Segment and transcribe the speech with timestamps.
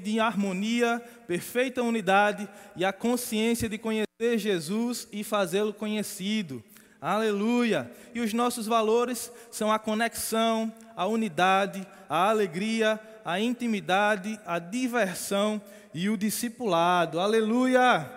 [0.00, 6.64] de harmonia, perfeita unidade e a consciência de conhecer Jesus e fazê-lo conhecido.
[6.98, 7.90] Aleluia!
[8.14, 15.60] E os nossos valores são a conexão, a unidade, a alegria, a intimidade, a diversão
[15.92, 17.20] e o discipulado.
[17.20, 18.10] Aleluia!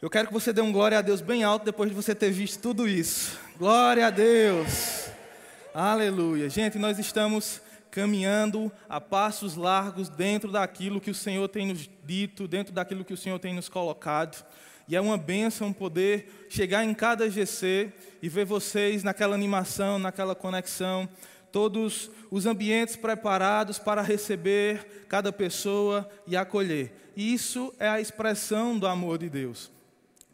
[0.00, 2.30] Eu quero que você dê um glória a Deus bem alto depois de você ter
[2.30, 3.38] visto tudo isso.
[3.58, 5.10] Glória a Deus!
[5.74, 6.48] Aleluia!
[6.48, 7.60] Gente, nós estamos
[7.96, 13.14] caminhando a passos largos dentro daquilo que o Senhor tem nos dito, dentro daquilo que
[13.14, 14.44] o Senhor tem nos colocado.
[14.86, 17.90] E é uma bênção poder chegar em cada GC
[18.20, 21.08] e ver vocês naquela animação, naquela conexão,
[21.50, 26.92] todos os ambientes preparados para receber cada pessoa e acolher.
[27.16, 29.72] Isso é a expressão do amor de Deus.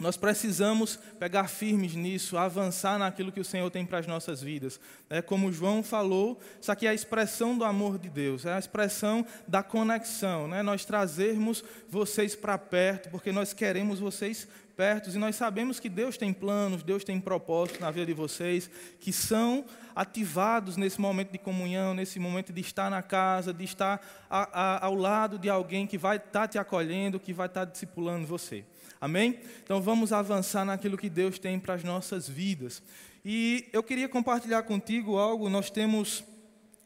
[0.02, 4.80] Nós precisamos pegar firmes nisso, avançar naquilo que o Senhor tem para as nossas vidas.
[5.08, 8.58] É como João falou, isso aqui é a expressão do amor de Deus, é a
[8.58, 10.48] expressão da conexão.
[10.48, 10.60] Né?
[10.60, 16.16] Nós trazermos vocês para perto, porque nós queremos vocês perto e nós sabemos que Deus
[16.16, 21.38] tem planos, Deus tem propósitos na vida de vocês, que são ativados nesse momento de
[21.38, 25.86] comunhão, nesse momento de estar na casa, de estar a, a, ao lado de alguém
[25.86, 28.64] que vai estar tá te acolhendo, que vai estar tá discipulando você.
[29.02, 29.40] Amém?
[29.64, 32.80] Então vamos avançar naquilo que Deus tem para as nossas vidas.
[33.24, 35.48] E eu queria compartilhar contigo algo.
[35.48, 36.22] Nós temos,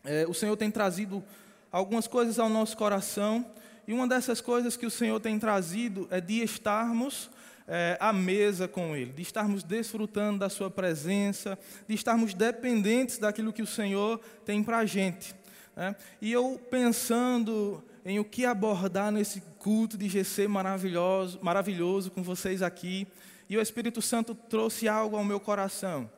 [0.02, 1.22] é, o Senhor tem trazido
[1.70, 3.44] algumas coisas ao nosso coração.
[3.86, 7.28] E uma dessas coisas que o Senhor tem trazido é de estarmos
[7.68, 13.52] é, à mesa com Ele, de estarmos desfrutando da Sua presença, de estarmos dependentes daquilo
[13.52, 15.34] que o Senhor tem para a gente.
[15.76, 15.94] Né?
[16.22, 22.62] E eu pensando em o que abordar nesse culto de GC maravilhoso, maravilhoso com vocês
[22.62, 23.04] aqui.
[23.48, 26.08] E o Espírito Santo trouxe algo ao meu coração.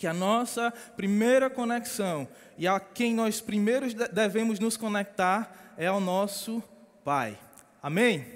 [0.00, 2.26] Que a nossa primeira conexão
[2.58, 6.60] e a quem nós primeiros devemos nos conectar é ao nosso
[7.04, 7.38] Pai.
[7.80, 8.26] Amém?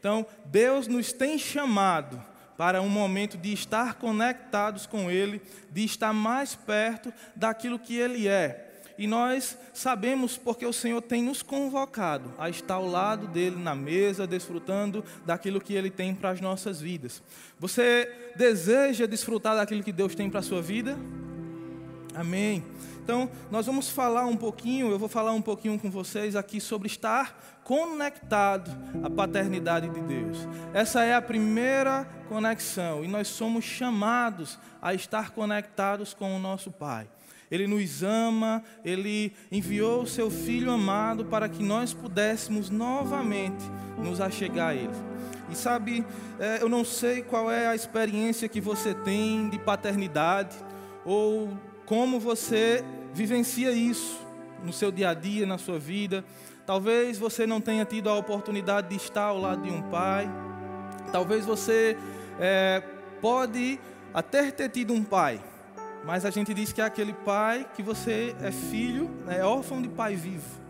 [0.00, 2.24] Então, Deus nos tem chamado
[2.56, 8.26] para um momento de estar conectados com Ele, de estar mais perto daquilo que Ele
[8.26, 13.56] é e nós sabemos porque o Senhor tem nos convocado a estar ao lado dele
[13.56, 17.22] na mesa, desfrutando daquilo que ele tem para as nossas vidas.
[17.58, 20.96] Você deseja desfrutar daquilo que Deus tem para a sua vida?
[22.14, 22.64] Amém.
[23.02, 26.86] Então, nós vamos falar um pouquinho, eu vou falar um pouquinho com vocês aqui sobre
[26.86, 28.70] estar conectado
[29.02, 30.38] à paternidade de Deus.
[30.72, 36.70] Essa é a primeira conexão e nós somos chamados a estar conectados com o nosso
[36.70, 37.06] Pai.
[37.50, 43.64] Ele nos ama, Ele enviou o seu Filho amado para que nós pudéssemos novamente
[43.98, 45.14] nos achegar a Ele.
[45.50, 46.04] E sabe,
[46.38, 50.56] é, eu não sei qual é a experiência que você tem de paternidade,
[51.04, 51.50] ou
[51.86, 54.20] como você vivencia isso
[54.64, 56.24] no seu dia a dia, na sua vida.
[56.66, 60.28] Talvez você não tenha tido a oportunidade de estar ao lado de um pai.
[61.12, 61.96] Talvez você
[62.40, 62.82] é,
[63.20, 63.78] pode
[64.12, 65.40] até ter tido um pai,
[66.04, 69.88] mas a gente diz que é aquele pai que você é filho, é órfão de
[69.88, 70.62] pai vivo.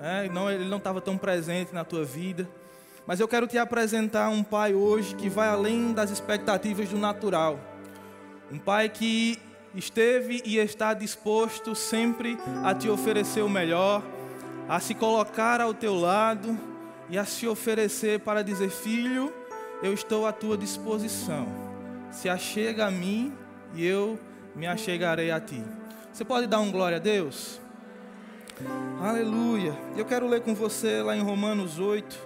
[0.00, 2.48] É, não, ele não estava tão presente na tua vida.
[3.06, 7.58] Mas eu quero te apresentar um pai hoje que vai além das expectativas do natural.
[8.50, 9.38] Um pai que
[9.74, 14.02] esteve e está disposto sempre a te oferecer o melhor,
[14.68, 16.56] a se colocar ao teu lado
[17.08, 19.32] e a se oferecer para dizer: Filho,
[19.82, 21.46] eu estou à tua disposição.
[22.12, 23.32] Se achega a mim
[23.74, 24.18] e eu
[24.54, 25.62] me achegarei a ti.
[26.12, 27.60] Você pode dar um glória a Deus?
[29.00, 29.76] Aleluia.
[29.96, 32.18] Eu quero ler com você lá em Romanos 8,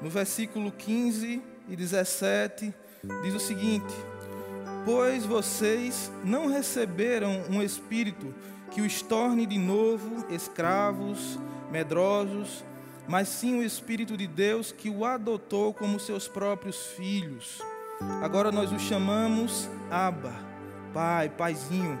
[0.00, 2.72] no versículo 15 e 17,
[3.22, 3.92] diz o seguinte:
[4.84, 8.32] Pois vocês não receberam um espírito
[8.70, 11.38] que os torne de novo escravos,
[11.70, 12.64] medrosos,
[13.08, 17.60] mas sim o Espírito de Deus que o adotou como seus próprios filhos.
[18.20, 20.55] Agora nós o chamamos Abba
[20.96, 22.00] Pai, Paizinho,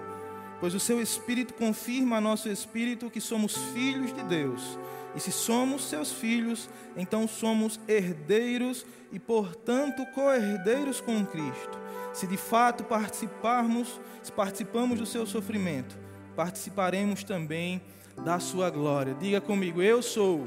[0.58, 4.78] pois o seu Espírito confirma a nosso Espírito que somos filhos de Deus.
[5.14, 11.78] E se somos seus filhos, então somos herdeiros e, portanto, co-herdeiros com Cristo.
[12.14, 15.94] Se de fato participarmos, se participamos do seu sofrimento,
[16.34, 17.82] participaremos também
[18.24, 19.14] da sua glória.
[19.20, 20.46] Diga comigo, eu sou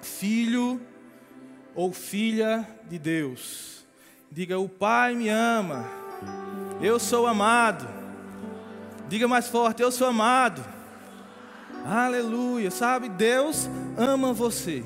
[0.00, 0.80] filho
[1.76, 3.86] ou filha de Deus.
[4.32, 6.02] Diga, o Pai me ama
[6.82, 7.88] eu sou amado.
[9.08, 10.62] Diga mais forte: Eu sou amado.
[11.84, 12.70] Aleluia.
[12.70, 14.84] Sabe, Deus ama você.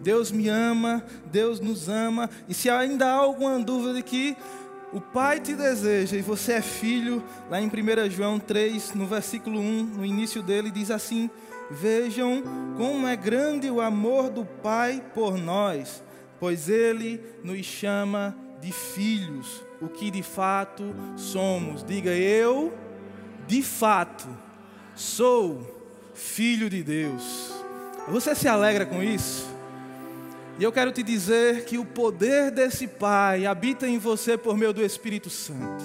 [0.00, 2.28] Deus me ama, Deus nos ama.
[2.48, 4.36] E se ainda há alguma dúvida de que
[4.92, 9.60] o Pai te deseja e você é filho, lá em 1 João 3, no versículo
[9.60, 11.30] 1, no início dele, diz assim:
[11.70, 12.42] Vejam
[12.76, 16.02] como é grande o amor do Pai por nós,
[16.40, 21.82] pois Ele nos chama de filhos, o que de fato somos.
[21.82, 22.72] Diga eu,
[23.46, 24.26] de fato,
[24.94, 25.82] sou
[26.14, 27.52] filho de Deus.
[28.08, 29.50] Você se alegra com isso?
[30.58, 34.72] E eu quero te dizer que o poder desse Pai habita em você por meio
[34.72, 35.82] do Espírito Santo.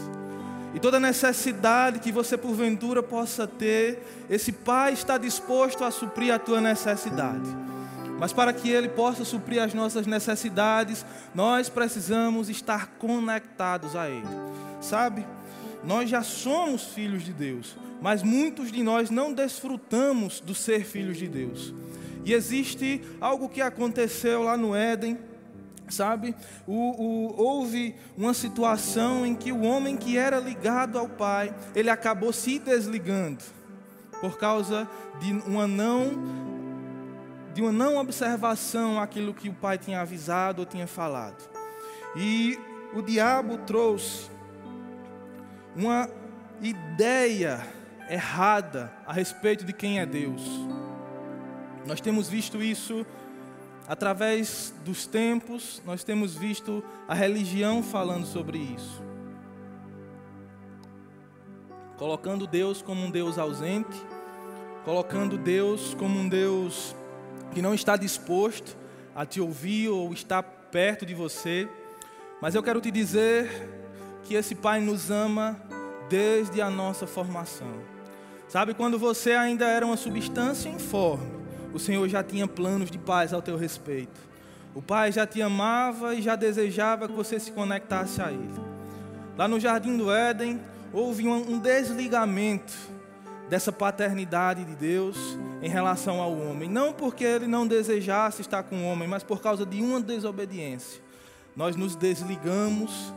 [0.75, 6.37] E toda necessidade que você porventura possa ter, esse Pai está disposto a suprir a
[6.37, 7.49] tua necessidade.
[8.19, 11.05] Mas para que Ele possa suprir as nossas necessidades,
[11.35, 14.27] nós precisamos estar conectados a Ele.
[14.81, 15.25] Sabe?
[15.83, 21.17] Nós já somos filhos de Deus, mas muitos de nós não desfrutamos do ser filhos
[21.17, 21.73] de Deus.
[22.25, 25.17] E existe algo que aconteceu lá no Éden,
[25.87, 26.35] sabe?
[26.65, 31.89] O, o, houve uma situação em que o homem que era ligado ao pai, ele
[31.89, 33.43] acabou se desligando
[34.19, 34.89] por causa
[35.21, 36.56] de uma não
[37.57, 41.49] de uma não observação àquilo que o pai tinha avisado ou tinha falado.
[42.15, 42.55] E
[42.93, 44.29] o diabo trouxe
[45.75, 46.07] uma
[46.61, 47.67] ideia
[48.07, 50.43] errada a respeito de quem é Deus.
[51.87, 53.03] Nós temos visto isso
[53.87, 59.01] através dos tempos, nós temos visto a religião falando sobre isso.
[61.97, 63.99] Colocando Deus como um Deus ausente,
[64.85, 66.95] colocando Deus como um Deus
[67.57, 68.77] que não está disposto
[69.15, 71.67] a te ouvir ou está perto de você.
[72.39, 73.49] Mas eu quero te dizer
[74.25, 75.59] que esse Pai nos ama
[76.07, 77.73] desde a nossa formação.
[78.47, 81.31] Sabe, quando você ainda era uma substância informe,
[81.73, 84.21] o Senhor já tinha planos de paz ao teu respeito.
[84.75, 88.61] O Pai já te amava e já desejava que você se conectasse a Ele.
[89.35, 90.61] Lá no jardim do Éden,
[90.93, 92.75] houve um desligamento
[93.49, 95.17] dessa paternidade de Deus
[95.61, 96.69] em relação ao homem.
[96.69, 101.01] Não porque ele não desejasse estar com o homem, mas por causa de uma desobediência.
[101.55, 103.13] Nós nos desligamos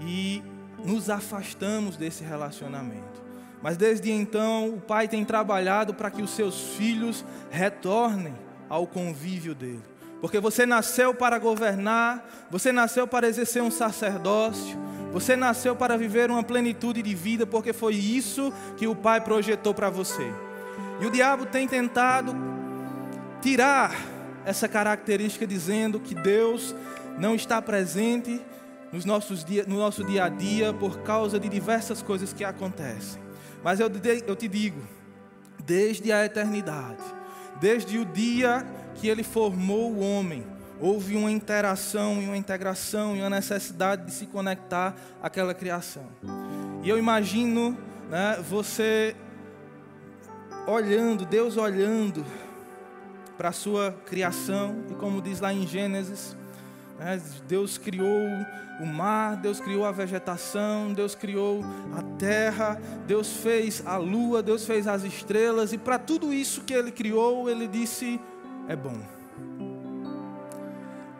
[0.00, 0.42] e
[0.84, 3.20] nos afastamos desse relacionamento.
[3.62, 8.34] Mas desde então, o Pai tem trabalhado para que os seus filhos retornem
[8.68, 9.82] ao convívio dele.
[10.20, 14.78] Porque você nasceu para governar, você nasceu para exercer um sacerdócio,
[15.12, 19.74] você nasceu para viver uma plenitude de vida, porque foi isso que o Pai projetou
[19.74, 20.32] para você.
[21.00, 22.34] E o diabo tem tentado
[23.40, 23.94] tirar
[24.44, 26.74] essa característica, dizendo que Deus
[27.18, 28.40] não está presente
[28.92, 33.20] nos nossos dia, no nosso dia a dia por causa de diversas coisas que acontecem.
[33.62, 33.90] Mas eu,
[34.26, 34.80] eu te digo,
[35.64, 37.02] desde a eternidade,
[37.60, 40.44] desde o dia que ele formou o homem,
[40.80, 46.06] houve uma interação e uma integração e uma necessidade de se conectar àquela criação.
[46.82, 47.76] E eu imagino
[48.08, 49.14] né, você
[50.66, 52.24] olhando, Deus olhando
[53.36, 56.36] para a sua criação, e como diz lá em Gênesis,
[56.98, 58.26] né, Deus criou
[58.80, 61.62] o mar, Deus criou a vegetação, Deus criou
[61.96, 66.72] a terra, Deus fez a lua, Deus fez as estrelas, e para tudo isso que
[66.72, 68.20] Ele criou, Ele disse:
[68.68, 69.19] é bom.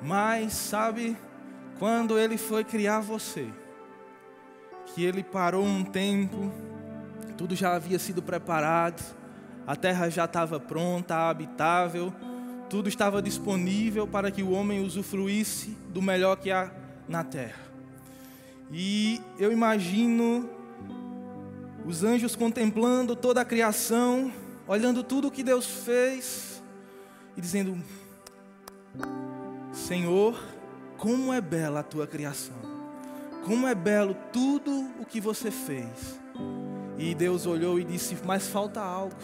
[0.02, 1.16] Mas, sabe,
[1.78, 3.48] quando Ele foi criar você,
[4.86, 6.52] que Ele parou um tempo,
[7.36, 9.02] tudo já havia sido preparado,
[9.66, 12.12] a terra já estava pronta, habitável,
[12.68, 16.70] tudo estava disponível para que o homem usufruísse do melhor que há
[17.08, 17.60] na terra.
[18.72, 20.48] E eu imagino
[21.84, 24.32] os anjos contemplando toda a criação,
[24.68, 26.62] olhando tudo o que Deus fez
[27.36, 27.76] e dizendo:
[29.90, 30.40] Senhor,
[30.96, 32.54] como é bela a tua criação,
[33.44, 36.16] como é belo tudo o que você fez.
[36.96, 39.16] E Deus olhou e disse: Mas falta algo,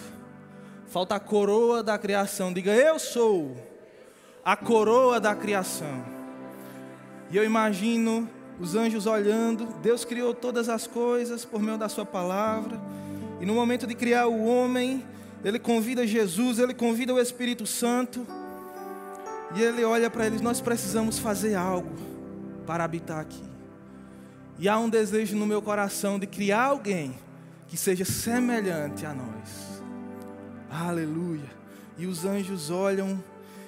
[0.89, 2.53] falta a coroa da criação.
[2.53, 3.57] Diga: Eu sou
[4.45, 6.05] a coroa da criação.
[7.31, 12.05] E eu imagino os anjos olhando, Deus criou todas as coisas por meio da Sua
[12.05, 12.77] palavra,
[13.41, 15.05] e no momento de criar o homem,
[15.45, 18.27] Ele convida Jesus, Ele convida o Espírito Santo,
[19.55, 21.91] e Ele olha para eles: Nós precisamos fazer algo
[22.67, 23.45] para habitar aqui.
[24.59, 27.15] E há um desejo no meu coração de criar alguém
[27.69, 29.83] que seja semelhante a nós.
[30.71, 31.57] Aleluia.
[31.99, 33.23] E os anjos olham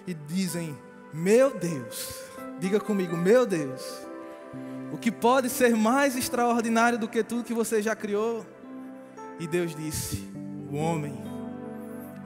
[0.07, 0.77] e dizem:
[1.13, 2.29] Meu Deus
[2.61, 4.05] Diga comigo, meu Deus,
[4.93, 8.45] o que pode ser mais extraordinário do que tudo que você já criou?
[9.39, 10.29] E Deus disse:
[10.69, 11.17] o homem.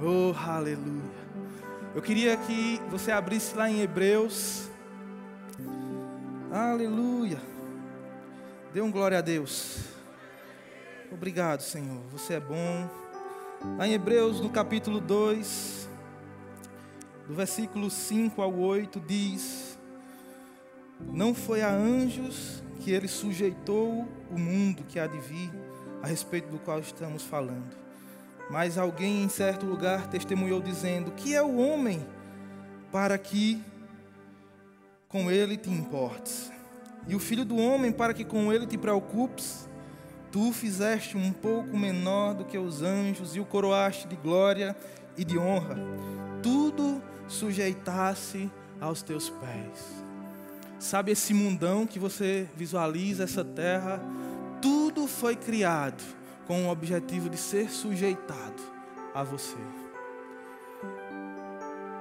[0.01, 1.12] Oh, aleluia.
[1.95, 4.71] Eu queria que você abrisse lá em Hebreus.
[6.51, 7.39] Aleluia.
[8.73, 9.81] Dê um glória a Deus.
[11.11, 12.01] Obrigado, Senhor.
[12.11, 12.89] Você é bom.
[13.77, 15.87] Lá em Hebreus, no capítulo 2,
[17.29, 19.79] do versículo 5 ao 8, diz:
[20.99, 25.53] Não foi a anjos que ele sujeitou o mundo que há de vir,
[26.03, 27.82] a respeito do qual estamos falando.
[28.51, 32.07] Mas alguém em certo lugar testemunhou dizendo: Que é o homem
[32.91, 33.63] para que
[35.09, 36.53] com ele te importes?
[37.07, 39.69] e o filho do homem para que com ele te preocupes.
[40.31, 44.75] Tu fizeste um pouco menor do que os anjos e o coroaste de glória
[45.17, 45.77] e de honra.
[46.43, 50.05] Tudo sujeitasse aos teus pés.
[50.79, 54.01] Sabe esse mundão que você visualiza, essa terra?
[54.61, 56.03] Tudo foi criado
[56.47, 58.63] com o objetivo de ser sujeitado
[59.15, 59.57] a você.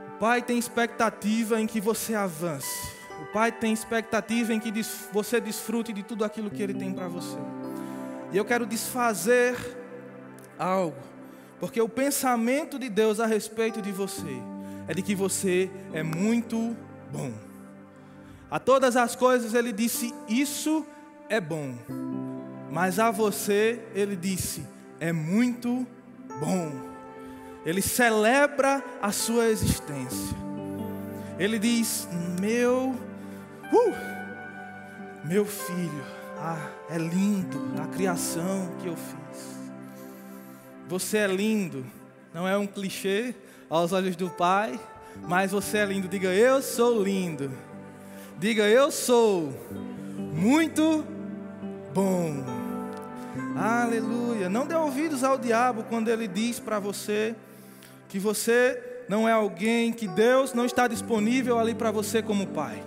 [0.07, 2.91] O Pai tem expectativa em que você avance.
[3.21, 4.71] O Pai tem expectativa em que
[5.11, 7.37] você desfrute de tudo aquilo que Ele tem para você.
[8.31, 9.55] E eu quero desfazer
[10.57, 10.97] algo,
[11.59, 14.41] porque o pensamento de Deus a respeito de você
[14.87, 16.75] é de que você é muito
[17.11, 17.33] bom.
[18.49, 20.85] A todas as coisas Ele disse: Isso
[21.29, 21.75] é bom.
[22.71, 24.65] Mas a você Ele disse:
[24.99, 25.85] É muito
[26.39, 26.71] bom.
[27.65, 30.35] Ele celebra a sua existência.
[31.37, 32.07] Ele diz:
[32.39, 32.95] Meu
[33.71, 34.11] Uh!
[35.23, 36.03] Meu filho,
[36.37, 36.57] ah,
[36.89, 39.71] é lindo a criação que eu fiz.
[40.89, 41.85] Você é lindo,
[42.33, 43.33] não é um clichê
[43.69, 44.77] aos olhos do Pai,
[45.21, 46.09] mas você é lindo.
[46.09, 47.51] Diga, eu sou lindo.
[48.37, 49.53] Diga, eu sou
[50.33, 51.05] muito
[51.93, 52.60] bom.
[53.55, 54.49] Aleluia.
[54.49, 57.35] Não dê ouvidos ao diabo quando ele diz para você
[58.09, 62.83] que você não é alguém, que Deus não está disponível ali para você como pai.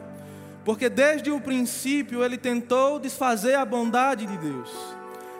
[0.64, 4.70] Porque desde o princípio ele tentou desfazer a bondade de Deus.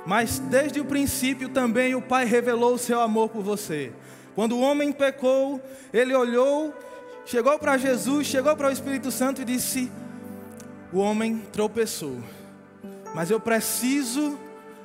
[0.07, 3.91] Mas desde o princípio também o Pai revelou o seu amor por você.
[4.35, 6.75] Quando o homem pecou, ele olhou,
[7.25, 9.91] chegou para Jesus, chegou para o Espírito Santo e disse:
[10.93, 12.19] O homem tropeçou,
[13.15, 14.39] mas eu preciso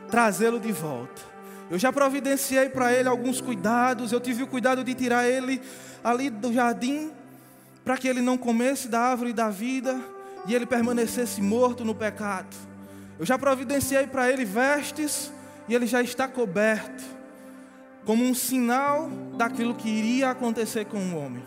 [0.09, 1.21] trazê-lo de volta.
[1.69, 5.61] Eu já providenciei para ele alguns cuidados, eu tive o cuidado de tirar ele
[6.03, 7.11] ali do jardim,
[7.83, 9.99] para que ele não comesse da árvore da vida
[10.47, 12.55] e ele permanecesse morto no pecado.
[13.19, 15.31] Eu já providenciei para ele vestes
[15.67, 17.03] e ele já está coberto,
[18.05, 21.43] como um sinal daquilo que iria acontecer com o homem.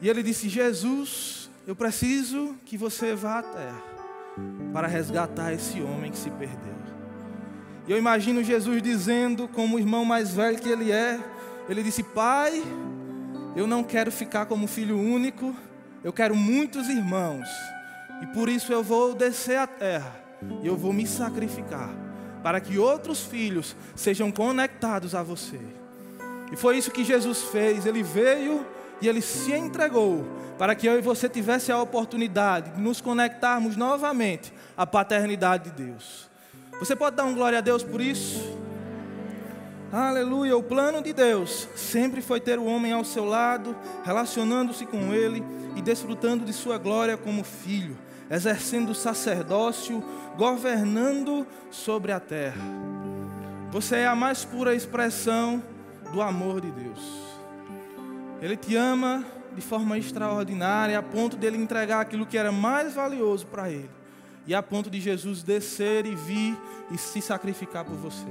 [0.00, 3.82] E ele disse: Jesus, eu preciso que você vá à terra
[4.72, 6.87] para resgatar esse homem que se perdeu.
[7.88, 11.18] E eu imagino Jesus dizendo, como o irmão mais velho que ele é,
[11.70, 12.62] ele disse: Pai,
[13.56, 15.56] eu não quero ficar como filho único,
[16.04, 17.48] eu quero muitos irmãos.
[18.22, 20.14] E por isso eu vou descer à terra
[20.62, 21.88] e eu vou me sacrificar
[22.42, 25.58] para que outros filhos sejam conectados a você.
[26.52, 27.86] E foi isso que Jesus fez.
[27.86, 28.66] Ele veio
[29.00, 30.26] e ele se entregou
[30.58, 35.84] para que eu e você tivesse a oportunidade de nos conectarmos novamente à paternidade de
[35.84, 36.27] Deus.
[36.78, 38.56] Você pode dar um glória a Deus por isso?
[39.92, 40.56] Aleluia.
[40.56, 45.42] O plano de Deus sempre foi ter o homem ao seu lado, relacionando-se com ele
[45.76, 47.96] e desfrutando de sua glória como filho
[48.30, 50.02] exercendo o sacerdócio,
[50.36, 52.60] governando sobre a terra.
[53.70, 55.62] Você é a mais pura expressão
[56.12, 57.22] do amor de Deus.
[58.40, 62.94] Ele te ama de forma extraordinária, a ponto de ele entregar aquilo que era mais
[62.94, 63.90] valioso para ele,
[64.48, 66.56] e a ponto de Jesus descer e vir
[66.90, 68.26] e se sacrificar por você.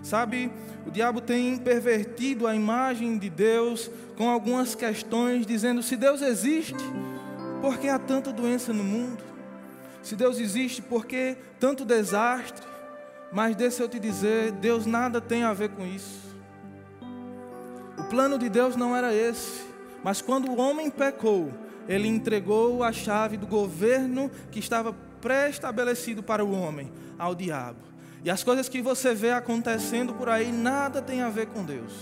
[0.00, 0.50] Sabe,
[0.86, 6.76] o diabo tem pervertido a imagem de Deus com algumas questões, dizendo: se Deus existe,
[7.60, 9.22] por que há tanta doença no mundo?
[10.04, 12.64] Se Deus existe, por que tanto desastre?
[13.32, 16.30] Mas deixa eu te dizer, Deus nada tem a ver com isso.
[17.98, 19.68] O plano de Deus não era esse.
[20.02, 21.52] Mas quando o homem pecou,
[21.88, 27.78] ele entregou a chave do governo que estava pré-estabelecido para o homem ao diabo.
[28.24, 31.92] E as coisas que você vê acontecendo por aí nada tem a ver com Deus.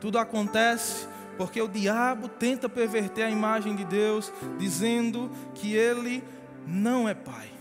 [0.00, 6.22] Tudo acontece porque o diabo tenta perverter a imagem de Deus, dizendo que ele
[6.66, 7.54] não é pai.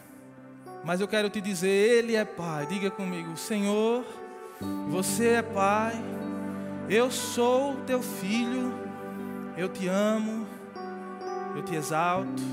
[0.83, 2.65] Mas eu quero te dizer, Ele é pai.
[2.65, 4.03] Diga comigo, Senhor,
[4.89, 5.93] você é pai.
[6.89, 8.73] Eu sou teu filho.
[9.55, 10.45] Eu te amo.
[11.55, 12.43] Eu te exalto.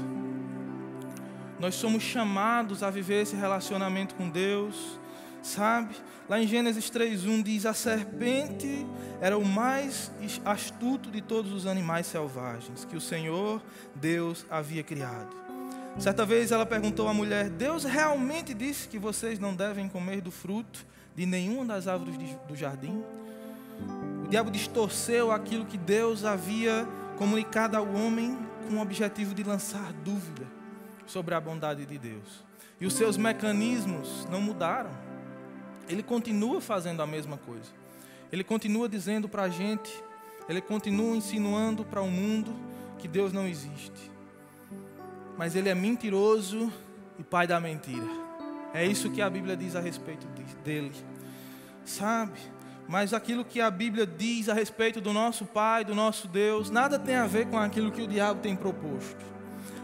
[1.61, 4.99] Nós somos chamados a viver esse relacionamento com Deus.
[5.43, 5.95] Sabe?
[6.27, 8.87] Lá em Gênesis 3:1 diz: A serpente
[9.21, 10.11] era o mais
[10.45, 13.63] astuto de todos os animais selvagens que o Senhor
[13.95, 15.37] Deus havia criado.
[15.99, 20.31] Certa vez ela perguntou à mulher: Deus realmente disse que vocês não devem comer do
[20.31, 22.17] fruto de nenhuma das árvores
[22.49, 23.03] do jardim?
[24.25, 26.87] O diabo distorceu aquilo que Deus havia
[27.19, 30.60] comunicado ao homem com o objetivo de lançar dúvida
[31.11, 32.45] sobre a bondade de Deus.
[32.81, 34.91] E os seus mecanismos não mudaram.
[35.89, 37.71] Ele continua fazendo a mesma coisa.
[38.33, 39.93] Ele continua dizendo para a gente,
[40.49, 42.55] ele continua insinuando para o mundo
[42.99, 44.11] que Deus não existe.
[45.37, 46.73] Mas ele é mentiroso
[47.19, 48.07] e pai da mentira.
[48.73, 50.27] É isso que a Bíblia diz a respeito
[50.63, 50.93] dele.
[51.85, 52.39] Sabe?
[52.87, 56.99] Mas aquilo que a Bíblia diz a respeito do nosso Pai, do nosso Deus, nada
[56.99, 59.25] tem a ver com aquilo que o diabo tem proposto.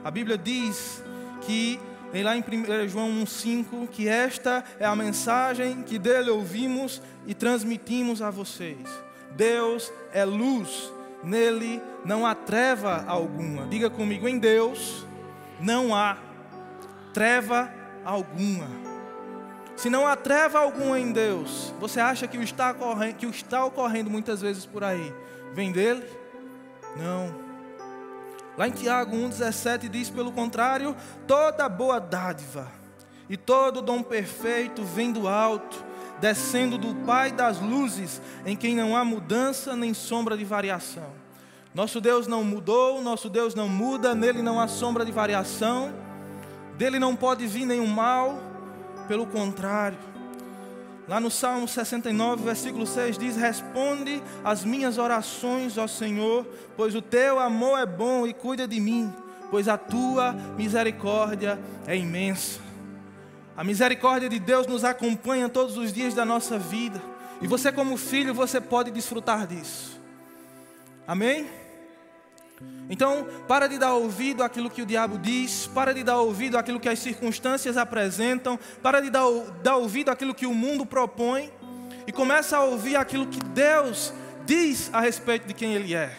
[0.04, 1.02] A Bíblia diz
[1.46, 1.78] que,
[2.22, 8.20] lá em 1 João 1,5, que esta é a mensagem que dele ouvimos e transmitimos
[8.20, 8.88] a vocês.
[9.36, 13.66] Deus é luz, nele não há treva alguma.
[13.66, 15.06] Diga comigo, em Deus
[15.60, 16.18] não há
[17.12, 17.72] treva
[18.04, 18.66] alguma.
[19.76, 23.30] Se não há treva alguma em Deus, você acha que o está ocorrendo, que o
[23.30, 25.12] está ocorrendo muitas vezes por aí
[25.52, 26.04] vem dele?
[26.96, 27.45] Não.
[28.56, 30.96] Lá em Tiago 1,17 diz: pelo contrário,
[31.26, 32.70] toda boa dádiva
[33.28, 35.84] e todo dom perfeito vem do alto,
[36.20, 41.10] descendo do Pai das luzes, em quem não há mudança nem sombra de variação.
[41.74, 45.92] Nosso Deus não mudou, nosso Deus não muda, nele não há sombra de variação,
[46.78, 48.38] dele não pode vir nenhum mal,
[49.06, 49.98] pelo contrário.
[51.08, 56.44] Lá no Salmo 69, versículo 6 diz: Responde as minhas orações, ó Senhor,
[56.76, 59.12] pois o teu amor é bom e cuida de mim,
[59.50, 62.60] pois a tua misericórdia é imensa.
[63.56, 67.00] A misericórdia de Deus nos acompanha todos os dias da nossa vida,
[67.40, 70.00] e você, como filho, você pode desfrutar disso.
[71.06, 71.46] Amém?
[72.88, 76.78] Então, para de dar ouvido àquilo que o diabo diz, para de dar ouvido àquilo
[76.78, 79.26] que as circunstâncias apresentam, para de dar,
[79.62, 81.50] dar ouvido àquilo que o mundo propõe,
[82.06, 84.12] e começa a ouvir aquilo que Deus
[84.44, 86.16] diz a respeito de quem Ele é.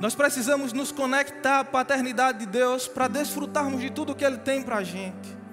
[0.00, 4.62] Nós precisamos nos conectar à paternidade de Deus para desfrutarmos de tudo que Ele tem
[4.62, 5.44] para a gente.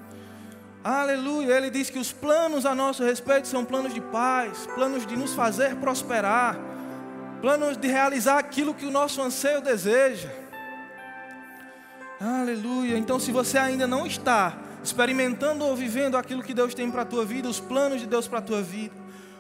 [0.84, 5.16] Aleluia, Ele diz que os planos a nosso respeito são planos de paz, planos de
[5.16, 6.71] nos fazer prosperar
[7.42, 10.30] planos de realizar aquilo que o nosso anseio deseja.
[12.20, 12.98] Aleluia.
[12.98, 17.06] Então, se você ainda não está experimentando ou vivendo aquilo que Deus tem para a
[17.06, 18.94] tua vida, os planos de Deus para a tua vida,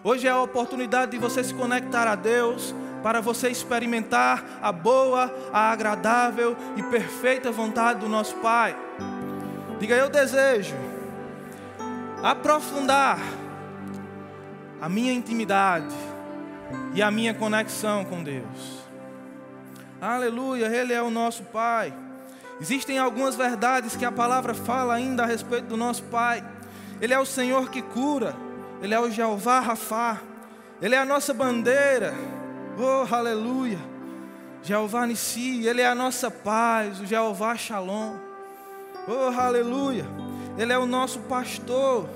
[0.04, 5.34] hoje é a oportunidade de você se conectar a Deus para você experimentar a boa,
[5.54, 8.76] a agradável e perfeita vontade do nosso Pai.
[9.80, 10.76] Diga, eu desejo
[12.24, 13.20] aprofundar
[14.80, 15.96] a minha intimidade
[16.94, 18.82] e a minha conexão com Deus.
[20.02, 21.94] Aleluia, Ele é o nosso Pai.
[22.60, 26.44] Existem algumas verdades que a palavra fala ainda a respeito do nosso Pai.
[27.00, 28.36] Ele é o Senhor que cura,
[28.82, 30.20] Ele é o Jeová Rafá,
[30.82, 32.14] Ele é a nossa bandeira.
[32.78, 33.80] Oh, aleluia.
[34.64, 38.16] Jeová Nissi, Ele é a nossa paz, o Jeová Shalom.
[39.08, 40.06] Oh, aleluia.
[40.58, 42.08] Ele é o nosso pastor,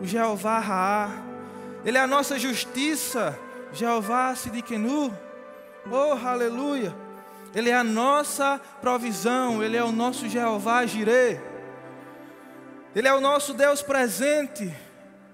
[0.00, 1.10] o Jeová Raá.
[1.84, 3.38] Ele é a nossa justiça,
[3.72, 5.16] Jeová Sidikenu,
[5.90, 6.94] oh aleluia,
[7.54, 11.40] Ele é a nossa provisão, Ele é o nosso Jeová Jireh,
[12.94, 14.74] Ele é o nosso Deus presente,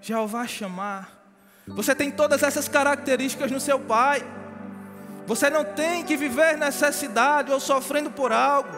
[0.01, 1.17] Jeová chamar.
[1.67, 4.25] Você tem todas essas características no seu Pai.
[5.27, 8.71] Você não tem que viver necessidade ou sofrendo por algo,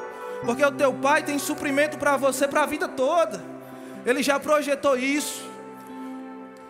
[0.44, 3.42] porque o teu Pai tem suprimento para você para a vida toda.
[4.06, 5.47] Ele já projetou isso.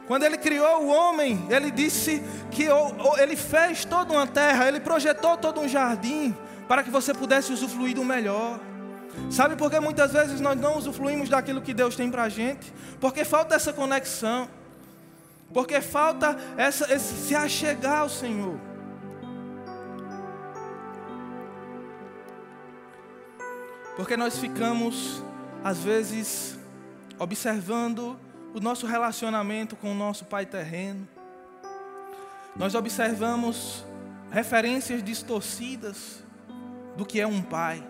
[0.08, 2.64] Quando ele criou o homem, ele disse que
[3.20, 6.34] ele fez toda uma terra, ele projetou todo um jardim
[6.66, 8.58] para que você pudesse usufruir do melhor.
[9.30, 12.72] Sabe por que muitas vezes nós não usufruímos daquilo que Deus tem para a gente?
[12.98, 14.48] Porque falta essa conexão,
[15.52, 18.58] porque falta essa, esse se achegar ao Senhor.
[23.94, 25.22] Porque nós ficamos,
[25.62, 26.58] às vezes,
[27.18, 28.18] observando
[28.54, 31.06] o nosso relacionamento com o nosso Pai terreno.
[32.56, 33.84] Nós observamos
[34.30, 36.24] referências distorcidas
[36.96, 37.82] do que é um pai.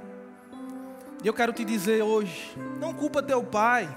[1.22, 3.88] E eu quero te dizer hoje, não culpa teu pai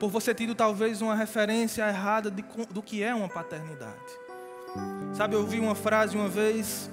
[0.00, 4.22] por você ter talvez uma referência errada de, do que é uma paternidade.
[5.14, 6.90] Sabe, eu ouvi uma frase uma vez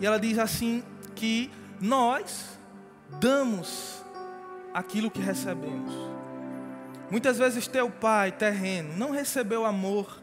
[0.00, 0.82] e ela diz assim
[1.14, 2.58] que nós
[3.20, 4.04] damos
[4.74, 6.09] aquilo que recebemos.
[7.10, 10.20] Muitas vezes teu pai terreno não recebeu amor,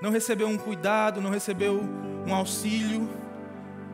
[0.00, 1.80] não recebeu um cuidado, não recebeu
[2.26, 3.08] um auxílio,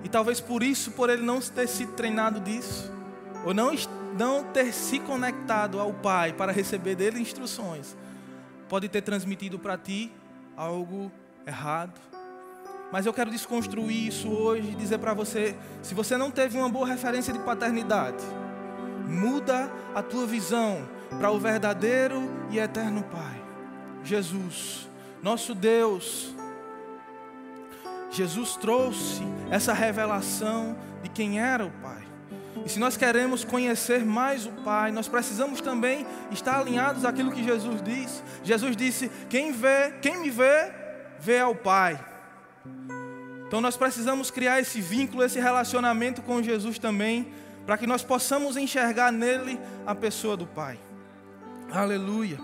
[0.05, 2.93] e talvez por isso, por ele não ter sido treinado disso,
[3.47, 3.73] ou não,
[4.19, 7.97] não ter se conectado ao Pai para receber dele instruções,
[8.69, 10.13] pode ter transmitido para ti
[10.55, 11.11] algo
[11.47, 11.99] errado.
[12.93, 16.69] Mas eu quero desconstruir isso hoje e dizer para você: se você não teve uma
[16.69, 18.23] boa referência de paternidade,
[19.09, 20.87] muda a tua visão
[21.19, 23.43] para o verdadeiro e eterno Pai,
[24.03, 24.89] Jesus,
[25.23, 26.35] nosso Deus.
[28.11, 32.05] Jesus trouxe essa revelação de quem era o Pai.
[32.65, 37.43] E se nós queremos conhecer mais o Pai, nós precisamos também estar alinhados àquilo que
[37.43, 38.23] Jesus diz.
[38.43, 40.73] Jesus disse: "Quem vê, quem me vê,
[41.19, 41.99] vê ao Pai".
[43.47, 47.33] Então nós precisamos criar esse vínculo, esse relacionamento com Jesus também,
[47.67, 50.79] para que nós possamos enxergar nele a pessoa do Pai.
[51.75, 52.39] Aleluia.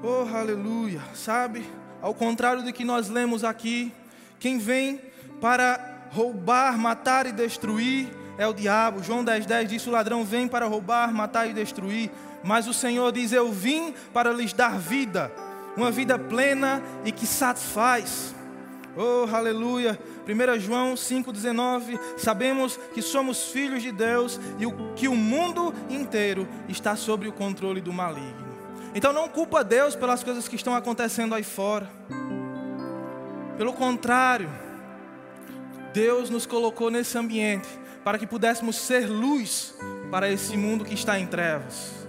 [0.00, 1.00] Oh, aleluia.
[1.14, 1.66] Sabe?
[2.00, 3.92] Ao contrário do que nós lemos aqui,
[4.38, 5.00] quem vem
[5.40, 9.02] para roubar, matar e destruir é o diabo.
[9.02, 12.08] João 10,10 10 diz: O ladrão vem para roubar, matar e destruir.
[12.44, 15.32] Mas o Senhor diz: Eu vim para lhes dar vida,
[15.76, 18.33] uma vida plena e que satisfaz.
[18.96, 19.98] Oh, aleluia.
[20.28, 26.94] 1 João 5,19: Sabemos que somos filhos de Deus e que o mundo inteiro está
[26.94, 28.44] sob o controle do maligno.
[28.94, 31.90] Então não culpa Deus pelas coisas que estão acontecendo aí fora.
[33.56, 34.48] Pelo contrário,
[35.92, 37.68] Deus nos colocou nesse ambiente
[38.04, 39.74] para que pudéssemos ser luz
[40.10, 42.06] para esse mundo que está em trevas.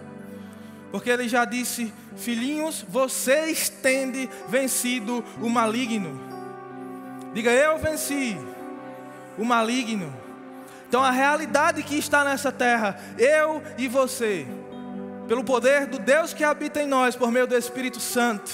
[0.92, 6.35] Porque ele já disse: Filhinhos, vocês têm vencido o maligno.
[7.36, 8.38] Diga, eu venci
[9.38, 10.12] o maligno.
[10.88, 14.48] Então a realidade que está nessa terra, eu e você,
[15.28, 18.54] pelo poder do Deus que habita em nós, por meio do Espírito Santo,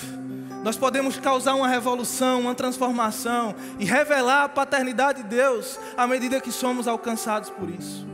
[0.63, 6.41] nós podemos causar uma revolução, uma transformação e revelar a paternidade de Deus à medida
[6.41, 8.07] que somos alcançados por isso.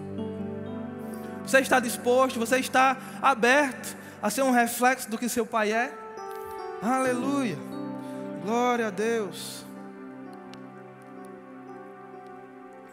[1.45, 5.93] Você está disposto, você está aberto a ser um reflexo do que seu pai é?
[6.82, 7.58] Aleluia.
[8.43, 9.66] Glória a Deus.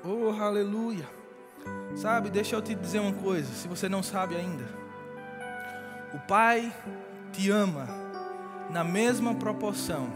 [0.05, 1.09] Oh, aleluia.
[1.97, 4.65] Sabe, deixa eu te dizer uma coisa, se você não sabe ainda.
[6.13, 6.71] O Pai
[7.33, 7.89] te ama
[8.71, 10.13] na mesma proporção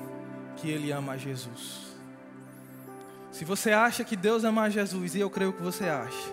[0.56, 1.96] que ele ama a Jesus.
[3.32, 6.32] Se você acha que Deus ama a Jesus, e eu creio que você acha,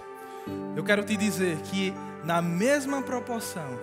[0.75, 1.93] eu quero te dizer que
[2.25, 3.79] na mesma proporção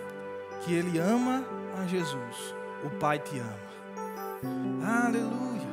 [0.65, 1.43] que ele ama
[1.83, 2.55] a Jesus,
[2.85, 3.73] o Pai te ama.
[5.07, 5.69] Aleluia.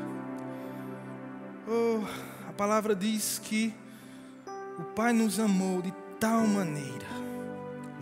[1.67, 2.03] Oh,
[2.47, 3.73] a palavra diz que
[4.79, 7.19] o Pai nos amou de tal maneira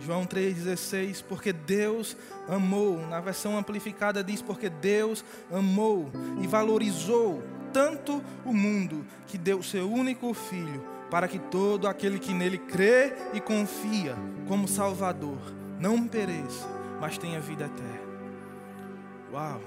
[0.00, 2.16] João 3,16, porque Deus
[2.48, 6.10] amou, na versão amplificada diz, porque Deus amou
[6.40, 12.32] e valorizou tanto o mundo que deu seu único filho, para que todo aquele que
[12.32, 15.38] nele crê e confia como Salvador
[15.78, 16.68] não pereça,
[17.00, 18.08] mas tenha vida eterna.
[19.32, 19.60] Uau!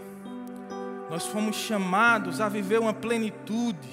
[1.10, 3.90] Nós fomos chamados a viver uma plenitude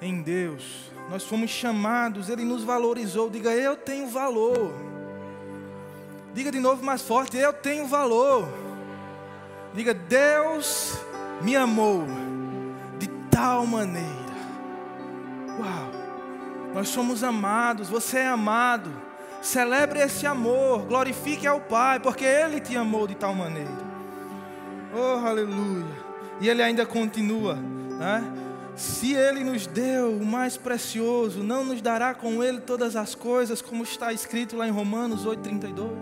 [0.00, 0.93] em Deus.
[1.10, 3.28] Nós fomos chamados, Ele nos valorizou.
[3.28, 4.72] Diga, eu tenho valor.
[6.32, 8.48] Diga de novo mais forte: Eu tenho valor.
[9.74, 10.98] Diga, Deus
[11.42, 12.04] me amou
[12.98, 14.08] de tal maneira.
[15.58, 15.90] Uau!
[16.74, 18.90] Nós somos amados, você é amado.
[19.40, 23.70] Celebre esse amor, glorifique ao Pai, porque Ele te amou de tal maneira.
[24.92, 25.84] Oh, aleluia!
[26.40, 28.43] E Ele ainda continua, né?
[28.76, 33.62] Se Ele nos deu o mais precioso, não nos dará com Ele todas as coisas,
[33.62, 35.92] como está escrito lá em Romanos 8,32?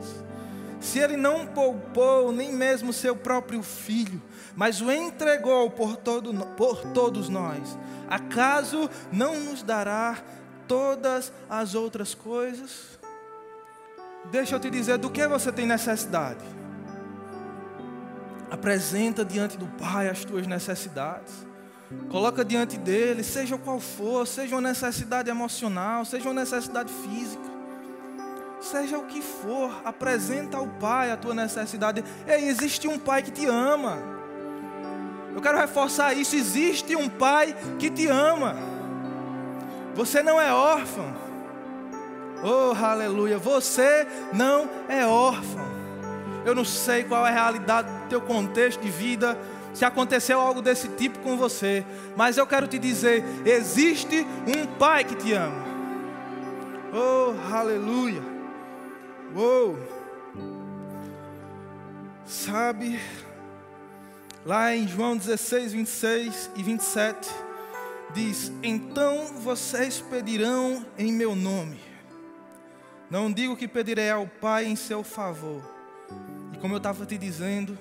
[0.81, 4.21] Se Ele não poupou nem mesmo seu próprio filho,
[4.57, 10.19] mas o entregou por, todo, por todos nós, acaso não nos dará
[10.67, 12.99] todas as outras coisas?
[14.31, 16.45] Deixa eu te dizer do que você tem necessidade.
[18.51, 21.52] Apresenta diante do Pai as tuas necessidades.
[22.11, 27.43] Coloca diante dele, seja qual for, seja uma necessidade emocional, seja uma necessidade física,
[28.61, 32.05] seja o que for, apresenta ao Pai a tua necessidade.
[32.27, 33.99] Ei, existe um Pai que te ama.
[35.35, 38.57] Eu quero reforçar isso: existe um Pai que te ama.
[39.95, 41.13] Você não é órfão.
[42.43, 43.39] Oh, aleluia.
[43.39, 45.73] Você não é órfão.
[46.45, 49.39] Eu não sei qual é a realidade do teu contexto de vida
[49.73, 51.85] se aconteceu algo desse tipo com você,
[52.17, 55.65] mas eu quero te dizer: existe um Pai que te ama.
[56.93, 58.23] Oh, aleluia.
[59.35, 59.77] Oh,
[62.27, 63.01] sabe,
[64.45, 67.31] lá em João 16, 26 e 27,
[68.13, 71.81] diz: Então vocês pedirão em meu nome,
[73.11, 75.63] Não digo que pedirei ao Pai em seu favor.
[76.53, 77.79] E como eu estava te dizendo,